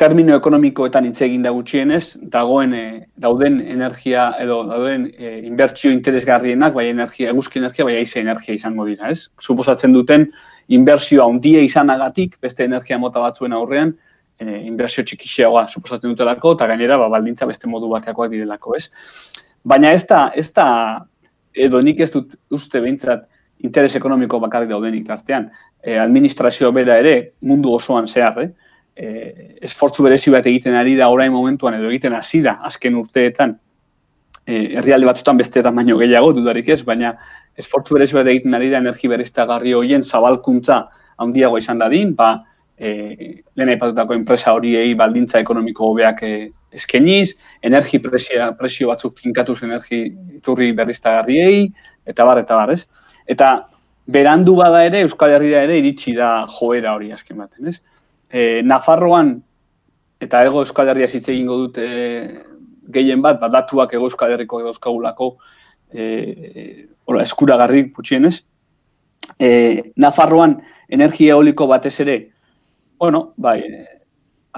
termino 0.00 0.32
ekonomikoetan 0.38 1.04
hitz 1.10 1.20
egin 1.26 1.42
da 1.44 1.50
gutxienez, 1.52 2.16
dagoen 2.32 2.72
e, 2.72 2.84
dauden 3.20 3.58
energia 3.60 4.30
edo 4.40 4.62
dauden 4.70 5.10
e, 5.12 5.32
inbertsio 5.44 5.92
interesgarrienak, 5.92 6.72
bai 6.72 6.86
energia, 6.88 7.34
eguzki 7.34 7.60
energia, 7.60 7.84
bai 7.84 7.98
aize 7.98 8.22
energia 8.22 8.56
izango 8.56 8.86
dira, 8.88 9.10
ez? 9.12 9.26
Suposatzen 9.44 9.92
duten 9.92 10.30
inbertsioa 10.72 11.26
handia 11.28 11.60
izanagatik, 11.66 12.38
beste 12.40 12.64
energia 12.64 12.96
mota 13.02 13.20
batzuen 13.20 13.52
aurrean, 13.52 13.92
e, 14.40 14.46
inbertsio 14.70 15.04
txikixeagoa 15.04 15.66
suposatzen 15.68 16.14
dutelako, 16.14 16.54
eta 16.56 16.70
gainera, 16.70 16.96
ba, 17.02 17.10
baldintza 17.12 17.50
beste 17.50 17.68
modu 17.68 17.92
bateakoak 17.92 18.32
direlako, 18.32 18.78
ez? 18.80 18.86
Baina 19.68 19.92
ez 19.92 20.06
da, 20.08 20.30
ez 20.32 20.48
da, 20.56 20.66
edo 21.52 21.84
nik 21.84 22.00
ez 22.00 22.08
dut 22.14 22.32
uste 22.56 22.80
behintzat, 22.80 23.28
interes 23.66 23.94
ekonomiko 23.96 24.40
bakarrik 24.40 24.70
daudenik 24.70 25.08
artean. 25.10 25.50
E, 25.82 25.96
administrazio 25.98 26.72
bera 26.72 26.98
ere 27.00 27.32
mundu 27.42 27.72
osoan 27.74 28.08
zehar, 28.08 28.42
eh? 28.42 28.50
E, 28.96 29.08
esfortzu 29.64 30.04
berezi 30.04 30.32
bat 30.34 30.46
egiten 30.46 30.74
ari 30.76 30.96
da 30.98 31.08
orain 31.08 31.32
momentuan 31.32 31.78
edo 31.78 31.88
egiten 31.88 32.14
hasi 32.16 32.42
da 32.44 32.58
azken 32.68 32.98
urteetan 33.00 33.54
e, 34.46 34.76
herrialde 34.76 35.06
batzutan 35.06 35.38
beste 35.38 35.62
baino 35.62 35.96
gehiago 35.98 36.32
dudarik 36.36 36.68
ez, 36.68 36.82
baina 36.84 37.14
esfortzu 37.56 37.94
berezi 37.94 38.18
bat 38.18 38.26
egiten 38.26 38.54
ari 38.54 38.70
da 38.70 38.78
energi 38.78 39.08
bereztagarri 39.08 39.72
horien 39.74 40.02
zabalkuntza 40.02 40.82
handiago 41.20 41.58
izan 41.58 41.78
dadin, 41.78 42.14
ba, 42.16 42.30
e, 42.80 43.42
lehen 43.56 43.74
aipatutako 43.74 44.16
enpresa 44.16 44.54
horiei 44.56 44.94
baldintza 44.96 45.40
ekonomiko 45.44 45.90
hobeak 45.90 46.22
e, 46.24 46.32
eskeniz, 46.72 47.36
energi 47.62 48.00
presio, 48.00 48.50
presio 48.58 48.88
batzuk 48.88 49.18
finkatuz 49.20 49.60
energi 49.66 50.06
iturri 50.38 50.72
berriztagarriei, 50.76 51.68
eta 52.08 52.24
bar, 52.24 52.40
eta 52.42 52.56
bar, 52.56 52.72
ez? 52.72 52.86
Eta 53.30 53.50
berandu 54.10 54.56
bada 54.58 54.82
ere, 54.86 55.04
Euskal 55.06 55.36
Herria 55.36 55.62
ere 55.66 55.78
iritsi 55.78 56.16
da 56.16 56.46
joera 56.50 56.96
hori 56.96 57.12
azken 57.14 57.38
baten, 57.38 57.70
ez? 57.70 57.78
E, 58.30 58.62
Nafarroan, 58.66 59.36
eta 60.22 60.42
ego 60.46 60.64
Euskal 60.64 60.90
Herria 60.90 61.08
zitze 61.08 61.32
egingo 61.32 61.58
dut 61.62 61.78
e, 61.78 61.90
gehien 62.90 63.22
bat, 63.22 63.38
bat 63.40 63.52
datuak 63.54 63.94
ego 63.94 64.08
Euskal 64.10 64.34
Herriko 64.34 64.60
edo 64.62 64.72
Euskagulako 64.74 65.30
e, 65.92 66.88
ora, 67.06 67.22
eskuragarri 67.22 67.84
putxien, 67.94 68.26
ez? 68.26 68.40
E, 69.38 69.92
Nafarroan 70.02 70.58
energia 70.90 71.36
eoliko 71.36 71.68
batez 71.70 71.94
ere, 72.02 72.18
bueno, 72.98 73.30
bai, 73.38 73.60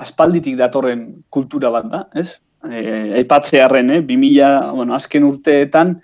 aspalditik 0.01 0.57
datorren 0.57 1.05
kultura 1.31 1.71
bat 1.75 1.93
da, 1.93 2.03
ez? 2.17 2.31
E, 2.65 2.81
aipatzearen, 3.21 3.99
eh? 3.99 4.03
2000, 4.09 4.73
bueno, 4.79 4.97
azken 4.97 5.29
urteetan, 5.29 5.97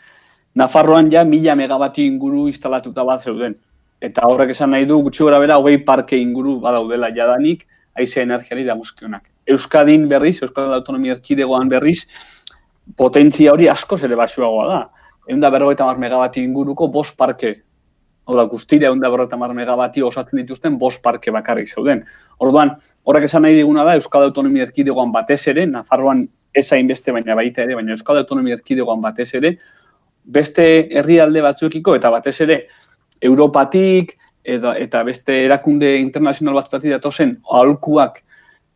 Nafarroan 0.59 1.11
ja 1.13 1.23
mila 1.25 1.55
megabati 1.55 2.05
inguru 2.11 2.49
instalatuta 2.51 3.05
bat 3.07 3.23
zeuden. 3.23 3.53
Eta 4.03 4.27
horrek 4.27 4.51
esan 4.57 4.73
nahi 4.75 4.87
du, 4.91 4.97
gutxi 5.07 5.23
gora 5.23 5.39
bera, 5.39 5.59
hogei 5.61 5.79
parke 5.87 6.19
inguru 6.19 6.57
badaudela 6.65 7.13
jadanik, 7.15 7.63
aize 7.99 8.25
energiari 8.25 8.65
da 8.67 8.75
guzkionak. 8.79 9.29
Euskadin 9.55 10.09
berriz, 10.11 10.41
Euskal 10.43 10.75
Autonomia 10.75 11.15
Erkidegoan 11.15 11.71
berriz, 11.71 12.01
potentzia 12.99 13.55
hori 13.55 13.69
asko 13.71 13.99
zere 13.99 14.19
basuagoa 14.19 14.67
da. 14.73 14.83
Egun 15.29 15.47
da 15.47 15.53
berrogeita 15.55 15.87
mar 15.87 16.03
megabati 16.03 16.43
inguruko 16.43 16.91
bost 16.91 17.17
parke. 17.17 17.55
Hau 18.27 18.35
da, 18.37 18.49
guztire 18.51 18.91
egun 18.91 19.01
da 19.03 19.15
berrogeita 19.15 19.39
mar 19.39 19.55
megabati 19.55 20.03
osatzen 20.03 20.43
dituzten 20.43 20.79
bost 20.79 21.03
parke 21.03 21.31
bakarrik 21.35 21.71
zeuden. 21.71 22.03
Orduan, 22.43 22.75
horrek 23.07 23.31
esan 23.31 23.47
nahi 23.47 23.61
diguna 23.63 23.87
da, 23.87 23.95
Euskal 24.01 24.27
Autonomia 24.27 24.67
Erkidegoan 24.67 25.15
batez 25.15 25.45
ere, 25.55 25.71
Nafarroan 25.71 26.27
ezain 26.55 26.91
beste 26.91 27.15
baina 27.15 27.39
baita 27.39 27.63
ere, 27.63 27.79
baina 27.79 27.95
Euskal 27.95 28.25
Autonomia 28.25 28.59
Erkidegoan 28.59 29.05
batez 29.05 29.35
ere, 29.39 29.59
beste 30.29 30.65
herrialde 30.99 31.43
batzuekiko 31.43 31.97
eta 31.97 32.11
batez 32.13 32.37
ere 32.45 32.59
Europatik 33.25 34.15
edo, 34.45 34.73
eta 34.73 35.03
beste 35.05 35.43
erakunde 35.45 35.97
internazional 35.99 36.59
batzuetatik 36.61 36.95
datozen 36.97 37.37
aholkuak 37.51 38.23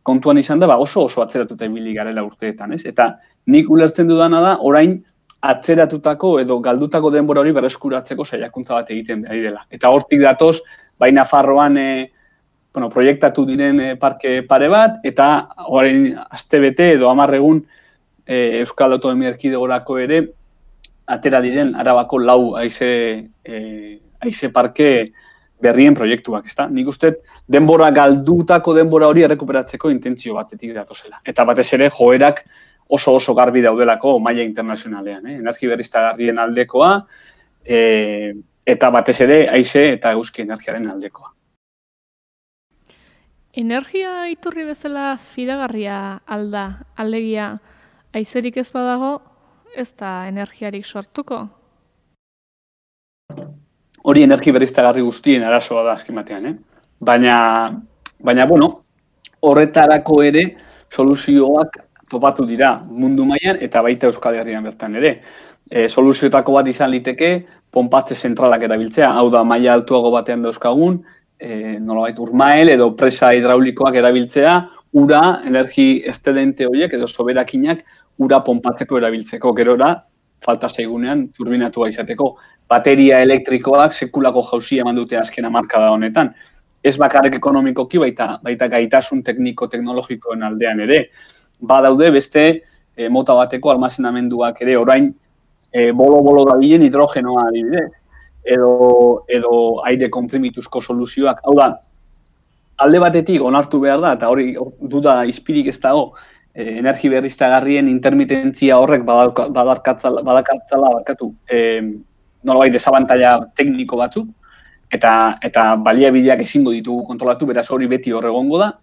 kontuan 0.03 0.37
izan 0.41 0.59
da, 0.59 0.67
ba 0.67 0.77
oso 0.81 1.05
oso 1.07 1.23
atzeratuta 1.23 1.65
ibili 1.65 1.93
garela 1.95 2.25
urteetan, 2.25 2.73
ez? 2.75 2.83
Eta 2.85 3.13
nik 3.53 3.69
ulertzen 3.71 4.09
dudana 4.09 4.41
da, 4.43 4.57
orain 4.59 4.97
atzeratutako 5.43 6.37
edo 6.39 6.59
galdutako 6.63 7.11
denbora 7.11 7.41
hori 7.43 7.53
berreskuratzeko 7.55 8.25
saiakuntza 8.25 8.75
bat 8.77 8.91
egiten 8.91 9.25
ari 9.29 9.41
dela. 9.47 9.63
Eta 9.71 9.91
hortik 9.91 10.21
datoz, 10.23 10.57
baina 10.99 11.25
farroan 11.27 11.77
e, 11.77 11.87
bueno, 12.73 12.89
proiektatu 12.91 13.45
diren 13.47 13.79
e, 13.79 13.89
parke 13.99 14.41
pare 14.47 14.69
bat, 14.71 14.99
eta 15.03 15.29
orain 15.67 16.13
astebete 16.23 16.93
edo 16.97 17.09
amarregun 17.11 17.63
e, 18.25 18.61
Euskal 18.61 18.95
Autonomia 18.95 19.33
Erkidegorako 19.33 19.99
ere 20.03 20.21
atera 21.05 21.41
diren 21.41 21.75
arabako 21.75 22.19
lau 22.19 22.55
aize, 22.55 22.89
e, 23.43 23.99
aize 24.23 24.49
parke 24.49 25.05
berrien 25.63 25.95
proiektuak, 25.95 26.45
ezta? 26.47 26.67
Nik 26.67 26.87
uste 26.91 27.13
denbora 27.47 27.89
galdutako 27.95 28.73
denbora 28.75 29.07
hori 29.07 29.23
errekuperatzeko 29.23 29.91
intentzio 29.93 30.35
batetik 30.35 30.73
datozela. 30.75 31.21
Eta 31.25 31.45
batez 31.47 31.69
ere 31.77 31.89
joerak 31.89 32.43
oso 32.89 33.13
oso 33.15 33.33
garbi 33.33 33.61
daudelako 33.63 34.17
maila 34.19 34.43
internazionalean, 34.43 35.27
eh? 35.27 35.37
energi 35.39 35.69
berriztagarrien 35.71 36.39
aldekoa, 36.39 36.97
e, 37.63 38.33
eta 38.65 38.89
batez 38.91 39.19
ere 39.23 39.39
aize 39.49 39.85
eta 39.93 40.11
euski 40.11 40.43
energiaren 40.43 40.89
aldekoa. 40.91 41.31
Energia 43.53 44.27
iturri 44.31 44.63
bezala 44.65 45.17
fidagarria 45.35 45.97
alda, 46.25 46.63
alegia, 46.97 47.51
aizerik 48.13 48.57
ez 48.57 48.71
badago, 48.73 49.19
ez 49.75 49.89
da 49.99 50.27
energiarik 50.27 50.85
sortuko? 50.85 51.39
Hori 54.03 54.23
energi 54.23 54.51
berriztagarri 54.51 55.01
guztien 55.01 55.43
arazoa 55.47 55.83
da 55.87 55.95
azken 55.97 56.19
batean, 56.19 56.45
eh? 56.45 56.53
Baina, 57.03 57.37
baina, 58.19 58.45
bueno, 58.45 58.69
horretarako 59.47 60.21
ere 60.23 60.43
soluzioak 60.91 61.79
topatu 62.11 62.45
dira 62.45 62.75
mundu 62.83 63.25
mailan 63.25 63.57
eta 63.65 63.81
baita 63.81 64.07
Euskal 64.11 64.37
Herrian 64.39 64.63
bertan 64.67 64.99
ere. 64.99 65.13
E, 65.71 65.87
soluzioetako 65.87 66.59
bat 66.59 66.67
izan 66.67 66.91
liteke, 66.91 67.31
ponpatze 67.73 68.15
zentralak 68.15 68.67
erabiltzea, 68.67 69.09
hau 69.09 69.29
da 69.33 69.43
maila 69.47 69.73
altuago 69.73 70.11
batean 70.13 70.43
dauzkagun, 70.45 70.99
e, 71.39 71.79
nolabait 71.79 72.19
urmael 72.19 72.69
edo 72.75 72.91
presa 72.99 73.31
hidraulikoak 73.33 73.97
erabiltzea, 74.03 74.53
ura, 74.99 75.23
energi 75.47 76.03
estelente 76.09 76.67
horiek 76.69 76.93
edo 76.93 77.07
soberakinak 77.07 77.81
ura 78.19 78.39
ponpatzeko 78.45 78.97
erabiltzeko 78.97 79.53
gerora, 79.57 79.93
falta 80.43 80.69
zaigunean 80.69 81.27
turbinatua 81.37 81.89
izateko. 81.89 82.33
Bateria 82.69 83.21
elektrikoak 83.23 83.93
sekulako 83.93 84.43
jauzia 84.51 84.83
eman 84.83 84.95
dute 84.95 85.17
azkena 85.17 85.49
marka 85.49 85.79
da 85.79 85.91
honetan. 85.91 86.33
Ez 86.83 86.97
bakarrik 86.99 87.37
ekonomikoki 87.39 87.99
baita, 87.99 88.39
baita 88.43 88.67
gaitasun 88.67 89.23
tekniko-teknologikoen 89.23 90.43
aldean 90.43 90.83
ere 90.83 91.05
badaude 91.63 92.09
beste 92.11 92.43
e, 92.51 93.09
mota 93.09 93.35
bateko 93.37 93.71
almazenamenduak 93.71 94.59
ere 94.65 94.75
orain 94.77 95.07
e, 95.71 95.91
bolo-bolo 95.91 96.43
da 96.49 96.57
bilen 96.59 96.83
hidrogenoa 96.83 97.47
adibidez 97.47 97.87
edo, 98.43 99.23
edo 99.31 99.53
aire 99.87 100.09
komprimituzko 100.11 100.81
soluzioak. 100.81 101.39
Hau 101.47 101.55
da, 101.57 101.69
alde 102.83 102.99
batetik 102.99 103.41
onartu 103.41 103.79
behar 103.79 104.03
da, 104.03 104.13
eta 104.19 104.29
hori 104.29 104.53
duda 104.91 105.21
izpirik 105.29 105.71
ez 105.71 105.79
dago, 105.79 106.11
e, 106.53 106.77
energi 106.79 107.09
berriztagarrien 107.09 107.87
intermitentzia 107.87 108.77
horrek 108.79 109.03
badarkatzala, 109.05 110.21
badarkatzala 110.21 110.93
barkatu, 110.99 111.33
e, 111.49 111.81
nolabait 112.43 112.73
desabantaila 112.73 113.35
tekniko 113.57 113.97
batzuk, 113.97 114.27
eta, 114.93 115.13
eta 115.41 115.73
baliabideak 115.83 116.43
ezingo 116.45 116.73
ditugu 116.75 117.05
kontrolatu, 117.07 117.49
beraz 117.49 117.69
hori 117.71 117.87
beti 117.89 118.13
horregongo 118.13 118.59
da, 118.61 118.73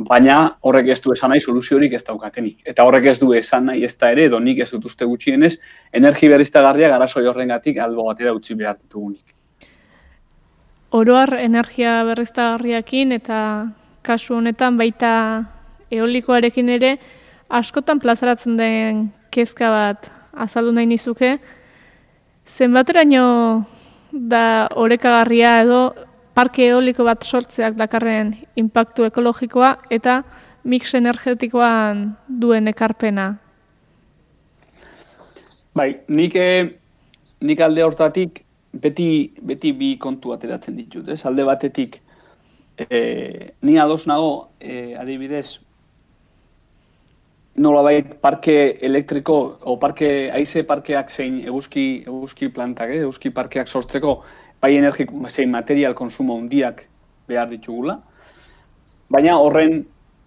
baina 0.00 0.36
horrek 0.64 0.88
ez 0.94 1.00
du 1.04 1.12
esan 1.12 1.34
nahi 1.34 1.42
soluziorik 1.44 1.92
ez 1.92 2.02
daukatenik. 2.06 2.62
Eta 2.64 2.86
horrek 2.88 3.10
ez 3.12 3.18
du 3.20 3.34
esan 3.36 3.66
nahi 3.68 3.84
ez 3.84 3.92
da 4.00 4.10
ere, 4.14 4.24
edo 4.30 4.40
nik 4.40 4.62
ez 4.64 4.70
dut 4.70 4.86
uste 4.88 5.04
gutxienez, 5.04 5.58
energi 5.92 6.30
berriztagarria 6.32 6.88
garazoi 6.88 7.26
horrengatik 7.28 7.78
albo 7.78 8.06
batera 8.08 8.32
utzi 8.32 8.56
behar 8.56 8.78
ditugunik. 8.78 9.36
Oroar 10.96 11.36
energia 11.38 12.00
berriztagarriakin 12.08 13.12
eta 13.20 13.40
kasu 14.02 14.38
honetan 14.40 14.78
baita 14.80 15.12
eolikoarekin 15.90 16.68
ere 16.68 16.96
askotan 17.48 18.00
plazaratzen 18.00 18.56
den 18.56 19.08
kezka 19.30 19.70
bat 19.70 20.10
azaldu 20.32 20.72
nahi 20.72 20.86
nizuke. 20.86 21.38
Zenbateraino 22.46 23.24
da 24.12 24.68
orekagarria 24.76 25.60
edo 25.62 25.80
parke 26.34 26.66
eoliko 26.68 27.04
bat 27.04 27.24
sortzeak 27.24 27.76
dakarren 27.78 28.34
inpaktu 28.56 29.06
ekologikoa 29.10 29.76
eta 29.90 30.22
mix 30.64 30.94
energetikoan 30.94 32.04
duen 32.28 32.68
ekarpena. 32.68 33.32
Bai, 35.74 35.90
nik, 36.08 36.34
eh, 36.34 36.70
nik 37.40 37.60
alde 37.60 37.84
hortatik 37.84 38.42
beti, 38.72 39.32
beti 39.42 39.72
bi 39.72 39.96
kontu 39.98 40.32
ateratzen 40.34 40.76
ditut, 40.76 41.08
ez? 41.08 41.24
Alde 41.26 41.44
batetik, 41.46 42.00
e, 42.78 43.52
ni 43.62 43.78
ados 43.78 44.06
nago, 44.06 44.50
e, 44.60 44.94
adibidez, 44.98 45.60
nolabait 47.56 48.14
parke 48.20 48.78
elektriko, 48.86 49.58
o 49.62 49.76
parke, 49.78 50.30
aize 50.32 50.62
parkeak 50.66 51.10
zein 51.10 51.40
eguzki, 51.44 52.02
eguzki 52.06 52.48
plantak, 52.54 52.90
eh? 52.94 53.00
eguzki 53.02 53.32
parkeak 53.34 53.68
sortzeko, 53.68 54.20
bai 54.62 54.76
energi, 54.76 55.06
zein 55.28 55.50
material 55.50 55.94
konsumo 55.94 56.36
hundiak 56.38 56.84
behar 57.28 57.48
ditugula. 57.50 57.98
Baina 59.10 59.36
horren, 59.42 59.82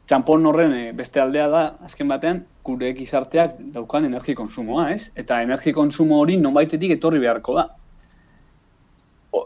txampon 0.10 0.46
horren 0.50 0.74
eh, 0.76 0.90
beste 0.96 1.22
aldea 1.24 1.48
da, 1.52 1.64
azken 1.88 2.12
batean, 2.12 2.44
gure 2.64 2.92
gizarteak 2.98 3.56
daukan 3.76 4.06
energi 4.10 4.36
konsumoa, 4.36 4.90
ez? 4.92 5.08
Eta 5.16 5.42
energi 5.44 5.74
konsumo 5.74 6.20
hori 6.20 6.38
nonbaitetik 6.38 6.98
etorri 6.98 7.24
beharko 7.24 7.56
da. 7.60 7.70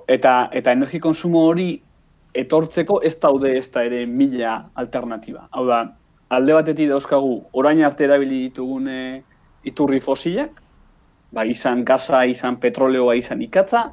eta, 0.08 0.50
eta 0.52 0.72
energi 0.76 1.00
konsumo 1.00 1.46
hori 1.48 1.70
etortzeko 2.34 3.00
ez 3.08 3.16
daude 3.22 3.54
ez 3.58 3.70
da 3.72 3.84
ere 3.88 4.06
mila 4.06 4.58
alternatiba. 4.76 5.48
Hau 5.52 5.63
da, 5.68 5.80
alde 6.30 6.54
batetik 6.54 6.90
dauzkagu, 6.90 7.34
orain 7.54 7.84
arte 7.84 8.04
erabili 8.08 8.48
ditugune 8.48 9.24
iturri 9.68 10.00
fosilak, 10.04 10.62
ba, 11.32 11.46
izan 11.46 11.84
gaza, 11.86 12.24
izan 12.26 12.58
petroleoa, 12.63 13.16
izan 13.16 13.42
ikatza, 13.42 13.84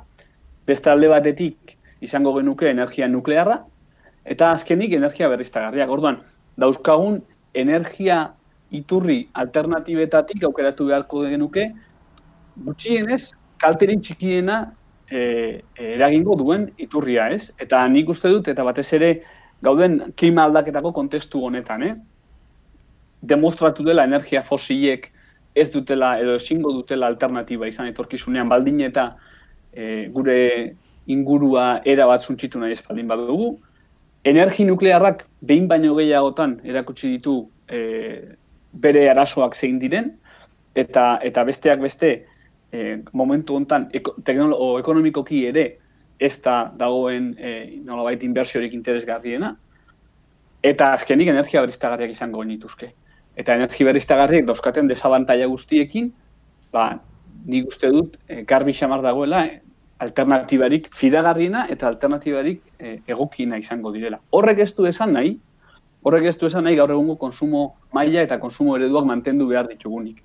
beste 0.67 0.91
alde 0.91 1.11
batetik 1.13 1.77
izango 2.05 2.35
genuke 2.39 2.69
energia 2.71 3.09
nuklearra, 3.09 3.61
eta 4.25 4.51
azkenik 4.53 4.93
energia 4.97 5.29
berriztagarriak. 5.29 5.91
Orduan, 5.91 6.21
dauzkagun 6.61 7.21
energia 7.55 8.21
iturri 8.75 9.21
alternatibetatik 9.41 10.43
aukeratu 10.49 10.89
beharko 10.91 11.25
genuke, 11.29 11.69
gutxienez, 12.65 13.23
kalterin 13.63 14.03
txikiena 14.03 14.59
e, 15.11 15.61
eragingo 15.95 16.37
duen 16.39 16.67
iturria, 16.83 17.29
ez? 17.35 17.53
Eta 17.63 17.83
nik 17.89 18.11
uste 18.11 18.31
dut, 18.33 18.51
eta 18.51 18.67
batez 18.67 18.89
ere, 18.99 19.13
gauden 19.65 20.01
klima 20.19 20.49
aldaketako 20.49 20.93
kontestu 20.97 21.45
honetan, 21.47 21.87
eh? 21.87 21.95
Demostratu 23.25 23.85
dela 23.85 24.05
energia 24.05 24.43
fosilek 24.43 25.11
ez 25.55 25.71
dutela 25.73 26.19
edo 26.21 26.35
ezingo 26.37 26.73
dutela 26.73 27.07
alternatiba 27.07 27.69
izan 27.71 27.89
etorkizunean 27.91 28.49
baldin 28.51 28.81
eta 28.87 29.13
e, 29.73 30.09
gure 30.15 30.39
ingurua 31.07 31.81
era 31.85 32.07
bat 32.11 32.23
zuntxitu 32.23 32.59
nahi 32.59 32.75
espaldin 32.75 33.09
badugu. 33.09 33.55
Energi 34.25 34.65
nuklearrak 34.65 35.25
behin 35.43 35.69
baino 35.69 35.95
gehiagotan 35.99 36.59
erakutsi 36.65 37.11
ditu 37.17 37.37
e, 37.69 37.81
bere 38.73 39.09
arazoak 39.11 39.55
zein 39.55 39.79
diren, 39.79 40.11
eta, 40.75 41.19
eta 41.23 41.45
besteak 41.45 41.81
beste 41.81 42.13
e, 42.73 42.99
momentu 43.13 43.55
hontan 43.55 43.89
eko, 43.95 44.17
ekonomikoki 44.81 45.45
ere 45.47 45.67
ez 46.19 46.35
da 46.43 46.65
dagoen 46.79 47.35
e, 47.39 47.55
nolabait 47.85 48.23
inbersiorik 48.27 48.75
interesgarriena, 48.75 49.55
eta 50.65 50.93
azkenik 50.97 51.29
energia 51.31 51.63
beriztagarriak 51.63 52.15
izango 52.17 52.43
nituzke. 52.45 52.91
Eta 53.37 53.55
energia 53.59 53.87
beriztagarriak 53.89 54.47
dauzkaten 54.47 54.89
desabantaia 54.89 55.47
guztiekin, 55.51 56.13
ba, 56.73 56.99
nik 57.47 57.69
uste 57.69 57.91
dut, 57.91 58.19
e, 58.29 58.43
garbi 58.49 58.73
xamar 58.73 59.03
dagoela, 59.03 59.45
alternatibarik 60.05 60.89
fidagarriena 60.95 61.65
eta 61.71 61.89
alternatibarik 61.89 62.61
e, 62.79 62.99
egokiena 63.09 63.59
izango 63.59 63.93
direla. 63.95 64.21
Horrek 64.31 64.63
ez 64.65 64.73
du 64.77 64.87
esan 64.91 65.15
nahi, 65.17 65.35
horrek 66.03 66.29
ez 66.31 66.37
du 66.39 66.47
esan 66.47 66.67
nahi 66.67 66.77
gaur 66.77 66.91
egungo 66.91 67.17
konsumo 67.17 67.65
maila 67.95 68.25
eta 68.27 68.39
konsumo 68.43 68.77
ereduak 68.77 69.07
mantendu 69.09 69.47
behar 69.51 69.69
ditugunik. 69.71 70.23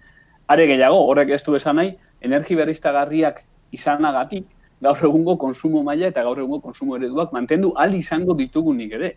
Are 0.50 0.66
gehiago, 0.68 1.04
horrek 1.12 1.36
ez 1.38 1.44
du 1.46 1.56
esan 1.56 1.78
nahi, 1.80 1.94
energi 2.22 2.58
berriztagarriak 2.60 3.44
izanagatik 3.72 4.48
gaur 4.82 4.98
egungo 5.04 5.38
konsumo 5.38 5.84
maila 5.84 6.10
eta 6.10 6.24
gaur 6.24 6.40
egungo 6.40 6.62
konsumo 6.66 6.98
ereduak 6.98 7.34
mantendu 7.36 7.74
al 7.78 7.96
izango 7.96 8.36
ditugunik 8.36 8.94
ere. 9.00 9.14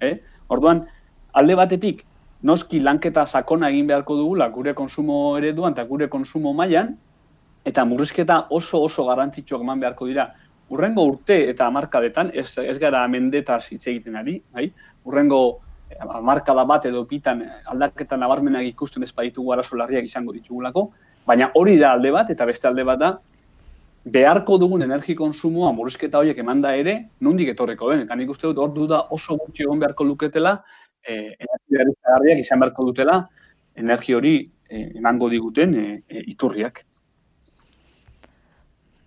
Eh? 0.00 0.16
Orduan, 0.48 0.84
alde 1.32 1.54
batetik, 1.58 2.04
noski 2.44 2.80
lanketa 2.84 3.24
sakona 3.26 3.70
egin 3.72 3.86
beharko 3.88 4.16
dugula 4.20 4.48
gure 4.52 4.74
konsumo 4.76 5.36
ereduan 5.38 5.72
eta 5.72 5.84
gure 5.88 6.08
konsumo 6.12 6.52
mailan, 6.52 6.94
eta 7.64 7.84
murrizketa 7.88 8.46
oso 8.50 8.82
oso 8.84 9.06
garrantzitsuak 9.08 9.62
eman 9.64 9.80
beharko 9.80 10.08
dira. 10.10 10.28
Urrengo 10.74 11.04
urte 11.08 11.36
eta 11.50 11.66
hamarkadetan, 11.68 12.30
ez, 12.34 12.48
ez 12.58 12.78
gara 12.80 13.02
mendetaz 13.08 13.66
hitz 13.72 13.86
egiten 13.86 14.16
ari, 14.16 14.38
bai? 14.52 14.70
urrengo 15.04 15.40
hamarkada 16.00 16.64
bat 16.64 16.86
edo 16.88 17.04
pitan 17.08 17.42
aldaketa 17.70 18.16
nabarmenak 18.16 18.64
ikusten 18.70 19.02
ez 19.04 19.12
baditugu 19.12 19.52
arazo 19.52 19.76
larriak 19.76 20.04
izango 20.08 20.32
ditugulako, 20.32 20.88
baina 21.26 21.50
hori 21.54 21.76
da 21.78 21.92
alde 21.92 22.10
bat 22.12 22.30
eta 22.32 22.46
beste 22.48 22.68
alde 22.68 22.84
bat 22.84 23.00
da, 23.00 23.10
beharko 24.04 24.58
dugun 24.60 24.82
energi 24.84 25.14
konsumoa 25.16 25.72
murrizketa 25.72 26.20
horiek 26.20 26.38
eman 26.40 26.60
da 26.60 26.74
ere, 26.76 26.96
nundik 27.20 27.52
etorreko 27.54 27.92
den, 27.92 28.04
eta 28.04 28.16
nik 28.16 28.32
uste 28.32 28.48
dut 28.48 28.60
hor 28.60 28.72
duda 28.74 29.04
oso 29.16 29.36
gutxi 29.40 29.64
egon 29.64 29.80
beharko 29.80 30.04
luketela, 30.04 30.58
eh, 31.06 31.36
energia 31.38 32.38
izan 32.38 32.60
beharko 32.60 32.84
dutela, 32.84 33.28
energi 33.74 34.14
hori 34.14 34.34
eh, 34.68 34.90
emango 34.96 35.28
diguten 35.28 35.74
eh, 35.78 36.22
iturriak. 36.26 36.84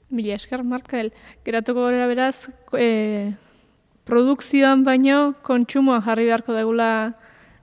Mila 0.09 0.35
esker, 0.35 0.63
Markel. 0.63 1.11
Geratuko 1.43 1.83
gara 1.83 2.07
beraz, 2.07 2.47
e, 2.79 3.33
produkzioan 4.07 4.85
baino, 4.87 5.33
kontsumoan 5.43 6.01
jarri 6.05 6.29
beharko 6.29 6.55
degula 6.55 6.91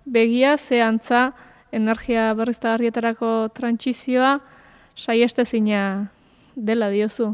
begia, 0.04 0.58
ze 0.58 0.82
antza, 0.84 1.32
energia 1.72 2.34
berriztagarrietarako 2.36 3.48
trantsizioa, 3.56 4.40
saiestezina 4.94 6.10
dela 6.54 6.90
diozu. 6.90 7.32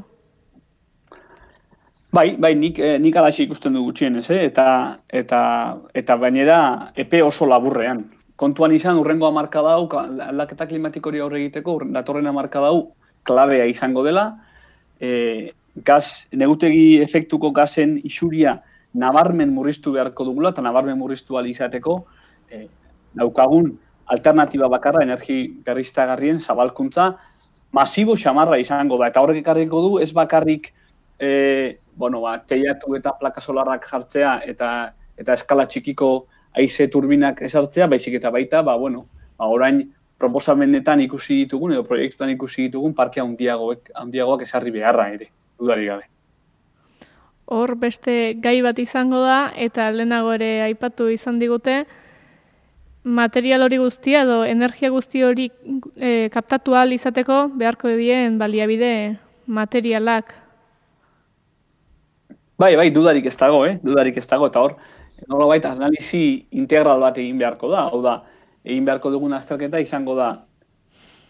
Bai, 2.11 2.35
bai, 2.37 2.57
nik, 2.59 2.79
eh, 2.83 2.99
nik 2.99 3.15
alaxi 3.15 3.45
ikusten 3.45 3.77
du 3.77 3.85
gutxienez, 3.85 4.25
eh? 4.35 4.41
eta, 4.49 4.65
eta, 5.15 5.41
eta 5.95 6.17
bainera 6.19 6.91
epe 6.99 7.21
oso 7.23 7.47
laburrean. 7.47 8.01
Kontuan 8.35 8.75
izan, 8.75 8.99
urrengo 8.99 9.29
amarka 9.29 9.63
dau, 9.63 9.85
aldaketa 9.95 10.67
klimatik 10.67 11.07
hori 11.07 11.21
aurre 11.23 11.39
egiteko, 11.39 11.77
datorren 11.95 12.27
amarka 12.27 12.63
dau, 12.65 12.89
klabea 13.23 13.69
izango 13.71 14.03
dela, 14.03 14.25
e, 14.99 15.53
gaz, 15.87 16.27
negutegi 16.33 16.99
efektuko 17.05 17.53
gazen 17.55 18.01
isuria 18.03 18.57
nabarmen 18.99 19.55
murriztu 19.55 19.93
beharko 19.95 20.27
dugula, 20.33 20.51
eta 20.51 20.67
nabarmen 20.67 20.99
murriztu 20.99 21.39
izateko, 21.47 22.07
e, 22.51 22.67
daukagun 23.15 23.71
alternatiba 24.07 24.67
bakarra 24.67 25.05
energi 25.05 25.47
berriztagarrien 25.65 26.41
zabalkuntza 26.41 27.13
masibo 27.71 28.17
xamarra 28.17 28.59
izango 28.59 28.99
da. 28.99 29.07
Eta 29.07 29.21
horrek 29.21 29.45
ekarriko 29.45 29.81
du, 29.81 29.99
ez 30.03 30.11
bakarrik 30.13 30.73
e, 31.21 31.77
bueno, 32.01 32.23
ba, 32.25 32.39
teiatu 32.49 32.97
eta 32.97 33.13
plaka 33.21 33.43
solarrak 33.45 33.85
jartzea 33.85 34.41
eta 34.49 34.69
eta 35.21 35.35
eskala 35.37 35.67
txikiko 35.69 36.09
haize 36.57 36.87
turbinak 36.89 37.43
esartzea, 37.45 37.87
baizik 37.93 38.17
eta 38.17 38.31
baita, 38.33 38.63
ba, 38.65 38.77
bueno, 38.81 39.05
ba, 39.37 39.51
orain 39.53 39.83
proposamenetan 40.21 41.05
ikusi 41.05 41.43
ditugun 41.43 41.77
edo 41.77 41.85
proiektuan 41.85 42.33
ikusi 42.33 42.69
ditugun 42.69 42.97
parke 42.97 43.21
handiagoek 43.21 43.93
handiagoak 44.03 44.47
esarri 44.49 44.73
beharra 44.73 45.11
ere, 45.13 45.29
dudari 45.61 45.87
gabe. 45.93 46.09
Hor 47.53 47.77
beste 47.77 48.17
gai 48.41 48.57
bat 48.65 48.81
izango 48.81 49.21
da 49.21 49.39
eta 49.69 49.91
lehenago 49.93 50.33
ere 50.39 50.51
aipatu 50.71 51.13
izan 51.13 51.41
digute 51.43 51.83
material 53.05 53.69
hori 53.69 53.77
guztia 53.81 54.25
edo 54.25 54.43
energia 54.49 54.89
guzti 54.97 55.25
hori 55.25 55.51
e, 55.97 56.29
kaptatu 56.33 56.77
ahal 56.77 56.93
izateko 56.97 57.49
beharko 57.61 57.93
dien 58.01 58.39
baliabide 58.41 58.93
materialak 59.47 60.33
Bai, 62.61 62.75
bai, 62.77 62.91
dudarik 62.93 63.25
ez 63.25 63.39
dago, 63.41 63.63
eh? 63.65 63.79
Dudarik 63.81 64.19
ez 64.21 64.27
dago, 64.29 64.51
eta 64.51 64.61
hor, 64.61 64.75
nola 65.33 65.47
baita, 65.49 65.71
analizi 65.73 66.45
integral 66.61 67.01
bat 67.01 67.17
egin 67.17 67.39
beharko 67.41 67.71
da, 67.73 67.87
hau 67.89 68.03
da, 68.05 68.19
egin 68.69 68.85
beharko 68.85 69.13
dugun 69.15 69.33
azterketa 69.33 69.81
izango 69.81 70.13
da, 70.19 70.27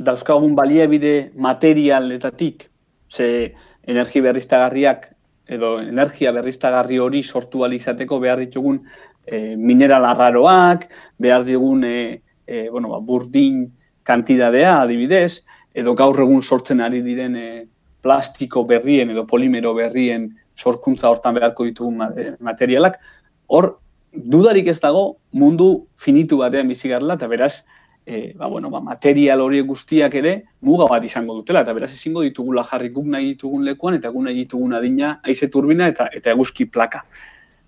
dauzkagun 0.09 0.57
baliabide 0.59 1.12
materialetatik, 1.38 2.66
ze 3.14 3.29
energi 3.87 4.25
berriztagarriak, 4.27 5.07
edo 5.47 5.77
energia 5.85 6.35
berriztagarri 6.35 6.99
hori 6.99 7.23
sortu 7.23 7.62
alizateko 7.62 8.19
behar 8.27 8.43
ditugun 8.43 8.83
e, 9.23 9.55
mineral 9.55 10.11
arraroak, 10.11 10.88
behar 11.23 11.47
ditugun 11.47 11.87
e, 11.87 11.97
e, 12.43 12.66
bueno, 12.75 12.90
ba, 12.97 12.99
burdin 12.99 13.69
kantidadea, 14.03 14.81
adibidez, 14.81 15.45
edo 15.79 15.95
gaur 15.95 16.27
egun 16.27 16.43
sortzen 16.43 16.83
ari 16.83 17.07
diren 17.07 17.38
e, 17.38 17.51
plastiko 18.03 18.64
berrien 18.66 19.14
edo 19.14 19.29
polimero 19.31 19.77
berrien 19.79 20.33
sorkuntza 20.61 21.09
hortan 21.09 21.37
beharko 21.38 21.66
ditugun 21.68 22.03
eh, 22.16 22.35
materialak, 22.40 22.99
hor, 23.49 23.73
dudarik 24.12 24.68
ez 24.68 24.79
dago 24.81 25.20
mundu 25.33 25.87
finitu 25.96 26.40
batean 26.40 26.68
bizi 26.68 26.90
garela, 26.90 27.16
eta 27.18 27.29
beraz, 27.31 27.53
e, 28.07 28.33
ba, 28.37 28.49
bueno, 28.49 28.70
ba, 28.70 28.81
material 28.81 29.40
horiek 29.44 29.66
guztiak 29.66 30.14
ere 30.20 30.35
muga 30.66 30.88
bat 30.90 31.05
izango 31.07 31.37
dutela, 31.38 31.62
eta 31.62 31.75
beraz 31.77 31.92
ezingo 31.94 32.25
ditugula 32.27 32.64
jarri 32.66 32.90
guk 32.94 33.07
nahi 33.07 33.35
ditugun 33.35 33.64
lekuan, 33.64 33.99
eta 34.01 34.11
guk 34.11 34.27
nahi 34.27 34.42
ditugun 34.42 34.75
adina 34.79 35.18
aize 35.23 35.51
turbina 35.51 35.88
eta 35.88 36.09
eta 36.16 36.35
eguzki 36.35 36.66
plaka. 36.66 37.05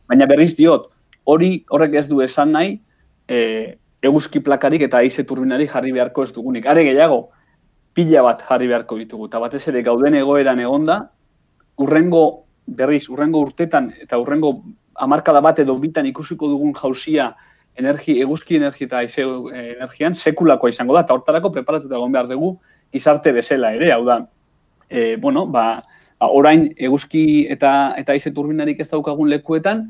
Baina 0.09 0.27
berriz 0.27 0.53
diot, 0.59 0.91
hori 1.25 1.53
horrek 1.71 1.95
ez 2.03 2.09
du 2.11 2.21
esan 2.25 2.53
nahi, 2.57 2.75
e, 3.29 3.39
eguzki 4.03 4.43
plakarik 4.43 4.83
eta 4.89 4.99
aize 4.99 5.23
turbinari 5.25 5.69
jarri 5.71 5.93
beharko 5.95 6.27
ez 6.27 6.33
dugunik. 6.35 6.67
Are 6.67 6.83
gehiago, 6.85 7.29
pila 7.95 8.23
bat 8.27 8.43
jarri 8.49 8.67
beharko 8.67 8.99
ditugu, 8.99 9.31
eta 9.31 9.39
batez 9.39 9.63
ere 9.71 9.83
gauden 9.87 10.17
egoeran 10.19 10.59
egonda, 10.59 11.05
urrengo 11.79 12.25
berriz, 12.77 13.09
urrengo 13.11 13.41
urtetan 13.41 13.93
eta 14.01 14.19
urrengo 14.19 14.63
amarkada 14.95 15.41
bat 15.41 15.59
edo 15.59 15.77
bitan 15.79 16.07
ikusiko 16.07 16.49
dugun 16.49 16.75
jauzia 16.77 17.33
energi, 17.79 18.19
eguzki 18.21 18.57
energi 18.57 18.85
eta 18.85 19.01
aize 19.01 19.25
energian 19.25 20.15
sekulakoa 20.15 20.71
izango 20.71 20.95
da, 20.95 21.07
eta 21.07 21.15
hortarako 21.17 21.53
preparatuta 21.53 21.97
egon 21.97 22.13
behar 22.13 22.29
dugu 22.29 22.53
izarte 22.93 23.33
bezala 23.33 23.73
ere, 23.73 23.93
hau 23.93 24.05
da, 24.05 24.19
e, 24.89 25.17
bueno, 25.17 25.47
ba, 25.47 25.81
ba, 26.21 26.29
orain 26.29 26.69
eguzki 26.77 27.47
eta 27.51 27.95
eta 27.99 28.13
aize 28.13 28.33
turbinarik 28.37 28.81
ez 28.81 28.89
daukagun 28.91 29.31
lekuetan, 29.33 29.87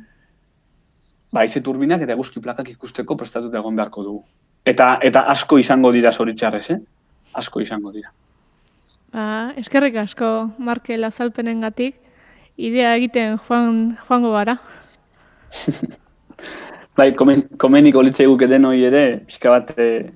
ba, 1.32 1.42
aize 1.42 1.60
turbinak 1.60 2.06
eta 2.06 2.14
eguzki 2.14 2.40
plakak 2.44 2.70
ikusteko 2.76 3.16
prestatuta 3.18 3.58
egon 3.58 3.76
beharko 3.76 4.06
dugu. 4.06 4.22
Eta, 4.64 4.98
eta 5.02 5.26
asko 5.32 5.58
izango 5.58 5.90
dira 5.90 6.12
zoritxarrez, 6.12 6.68
eh? 6.70 6.78
Asko 7.34 7.60
izango 7.64 7.90
dira. 7.90 8.12
Ba, 9.12 9.24
eskerrik 9.58 9.98
asko, 10.04 10.52
Markel, 10.62 11.04
azalpenen 11.04 11.66
gatik 11.66 11.98
idea 12.56 12.94
egiten 12.96 13.38
joan, 13.48 13.98
joango 14.08 14.32
gara. 14.32 14.56
bai, 16.96 17.12
komen, 17.16 17.46
komeniko 17.58 18.02
litzei 18.02 18.26
guk 18.26 18.42
hori 18.42 18.84
ere, 18.88 19.04
pixka 19.26 19.50
bat, 19.50 19.72
e, 19.78 20.10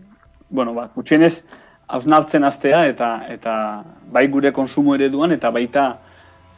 bueno, 0.50 0.74
ba, 0.74 0.88
gutxienez, 0.94 1.44
hausnartzen 1.86 2.44
astea 2.44 2.84
eta 2.90 3.10
eta 3.30 3.52
bai 4.12 4.26
gure 4.28 4.52
konsumo 4.52 4.94
ereduan 4.94 5.32
eta 5.32 5.50
baita 5.54 5.84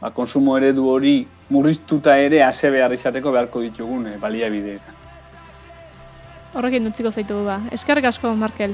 ba, 0.01 0.11
konsumo 0.11 0.57
eredu 0.57 0.87
hori 0.89 1.27
murriztuta 1.49 2.17
ere 2.17 2.41
ase 2.43 2.71
behar 2.73 2.93
izateko 2.93 3.31
beharko 3.35 3.61
ditugun 3.61 4.07
e, 4.07 4.17
baliabideetan. 4.21 4.95
Horrekin 6.57 6.87
dutziko 6.89 7.11
zaitu 7.11 7.43
ba. 7.45 7.59
Eskerrik 7.71 8.09
asko, 8.09 8.33
Markel. 8.35 8.73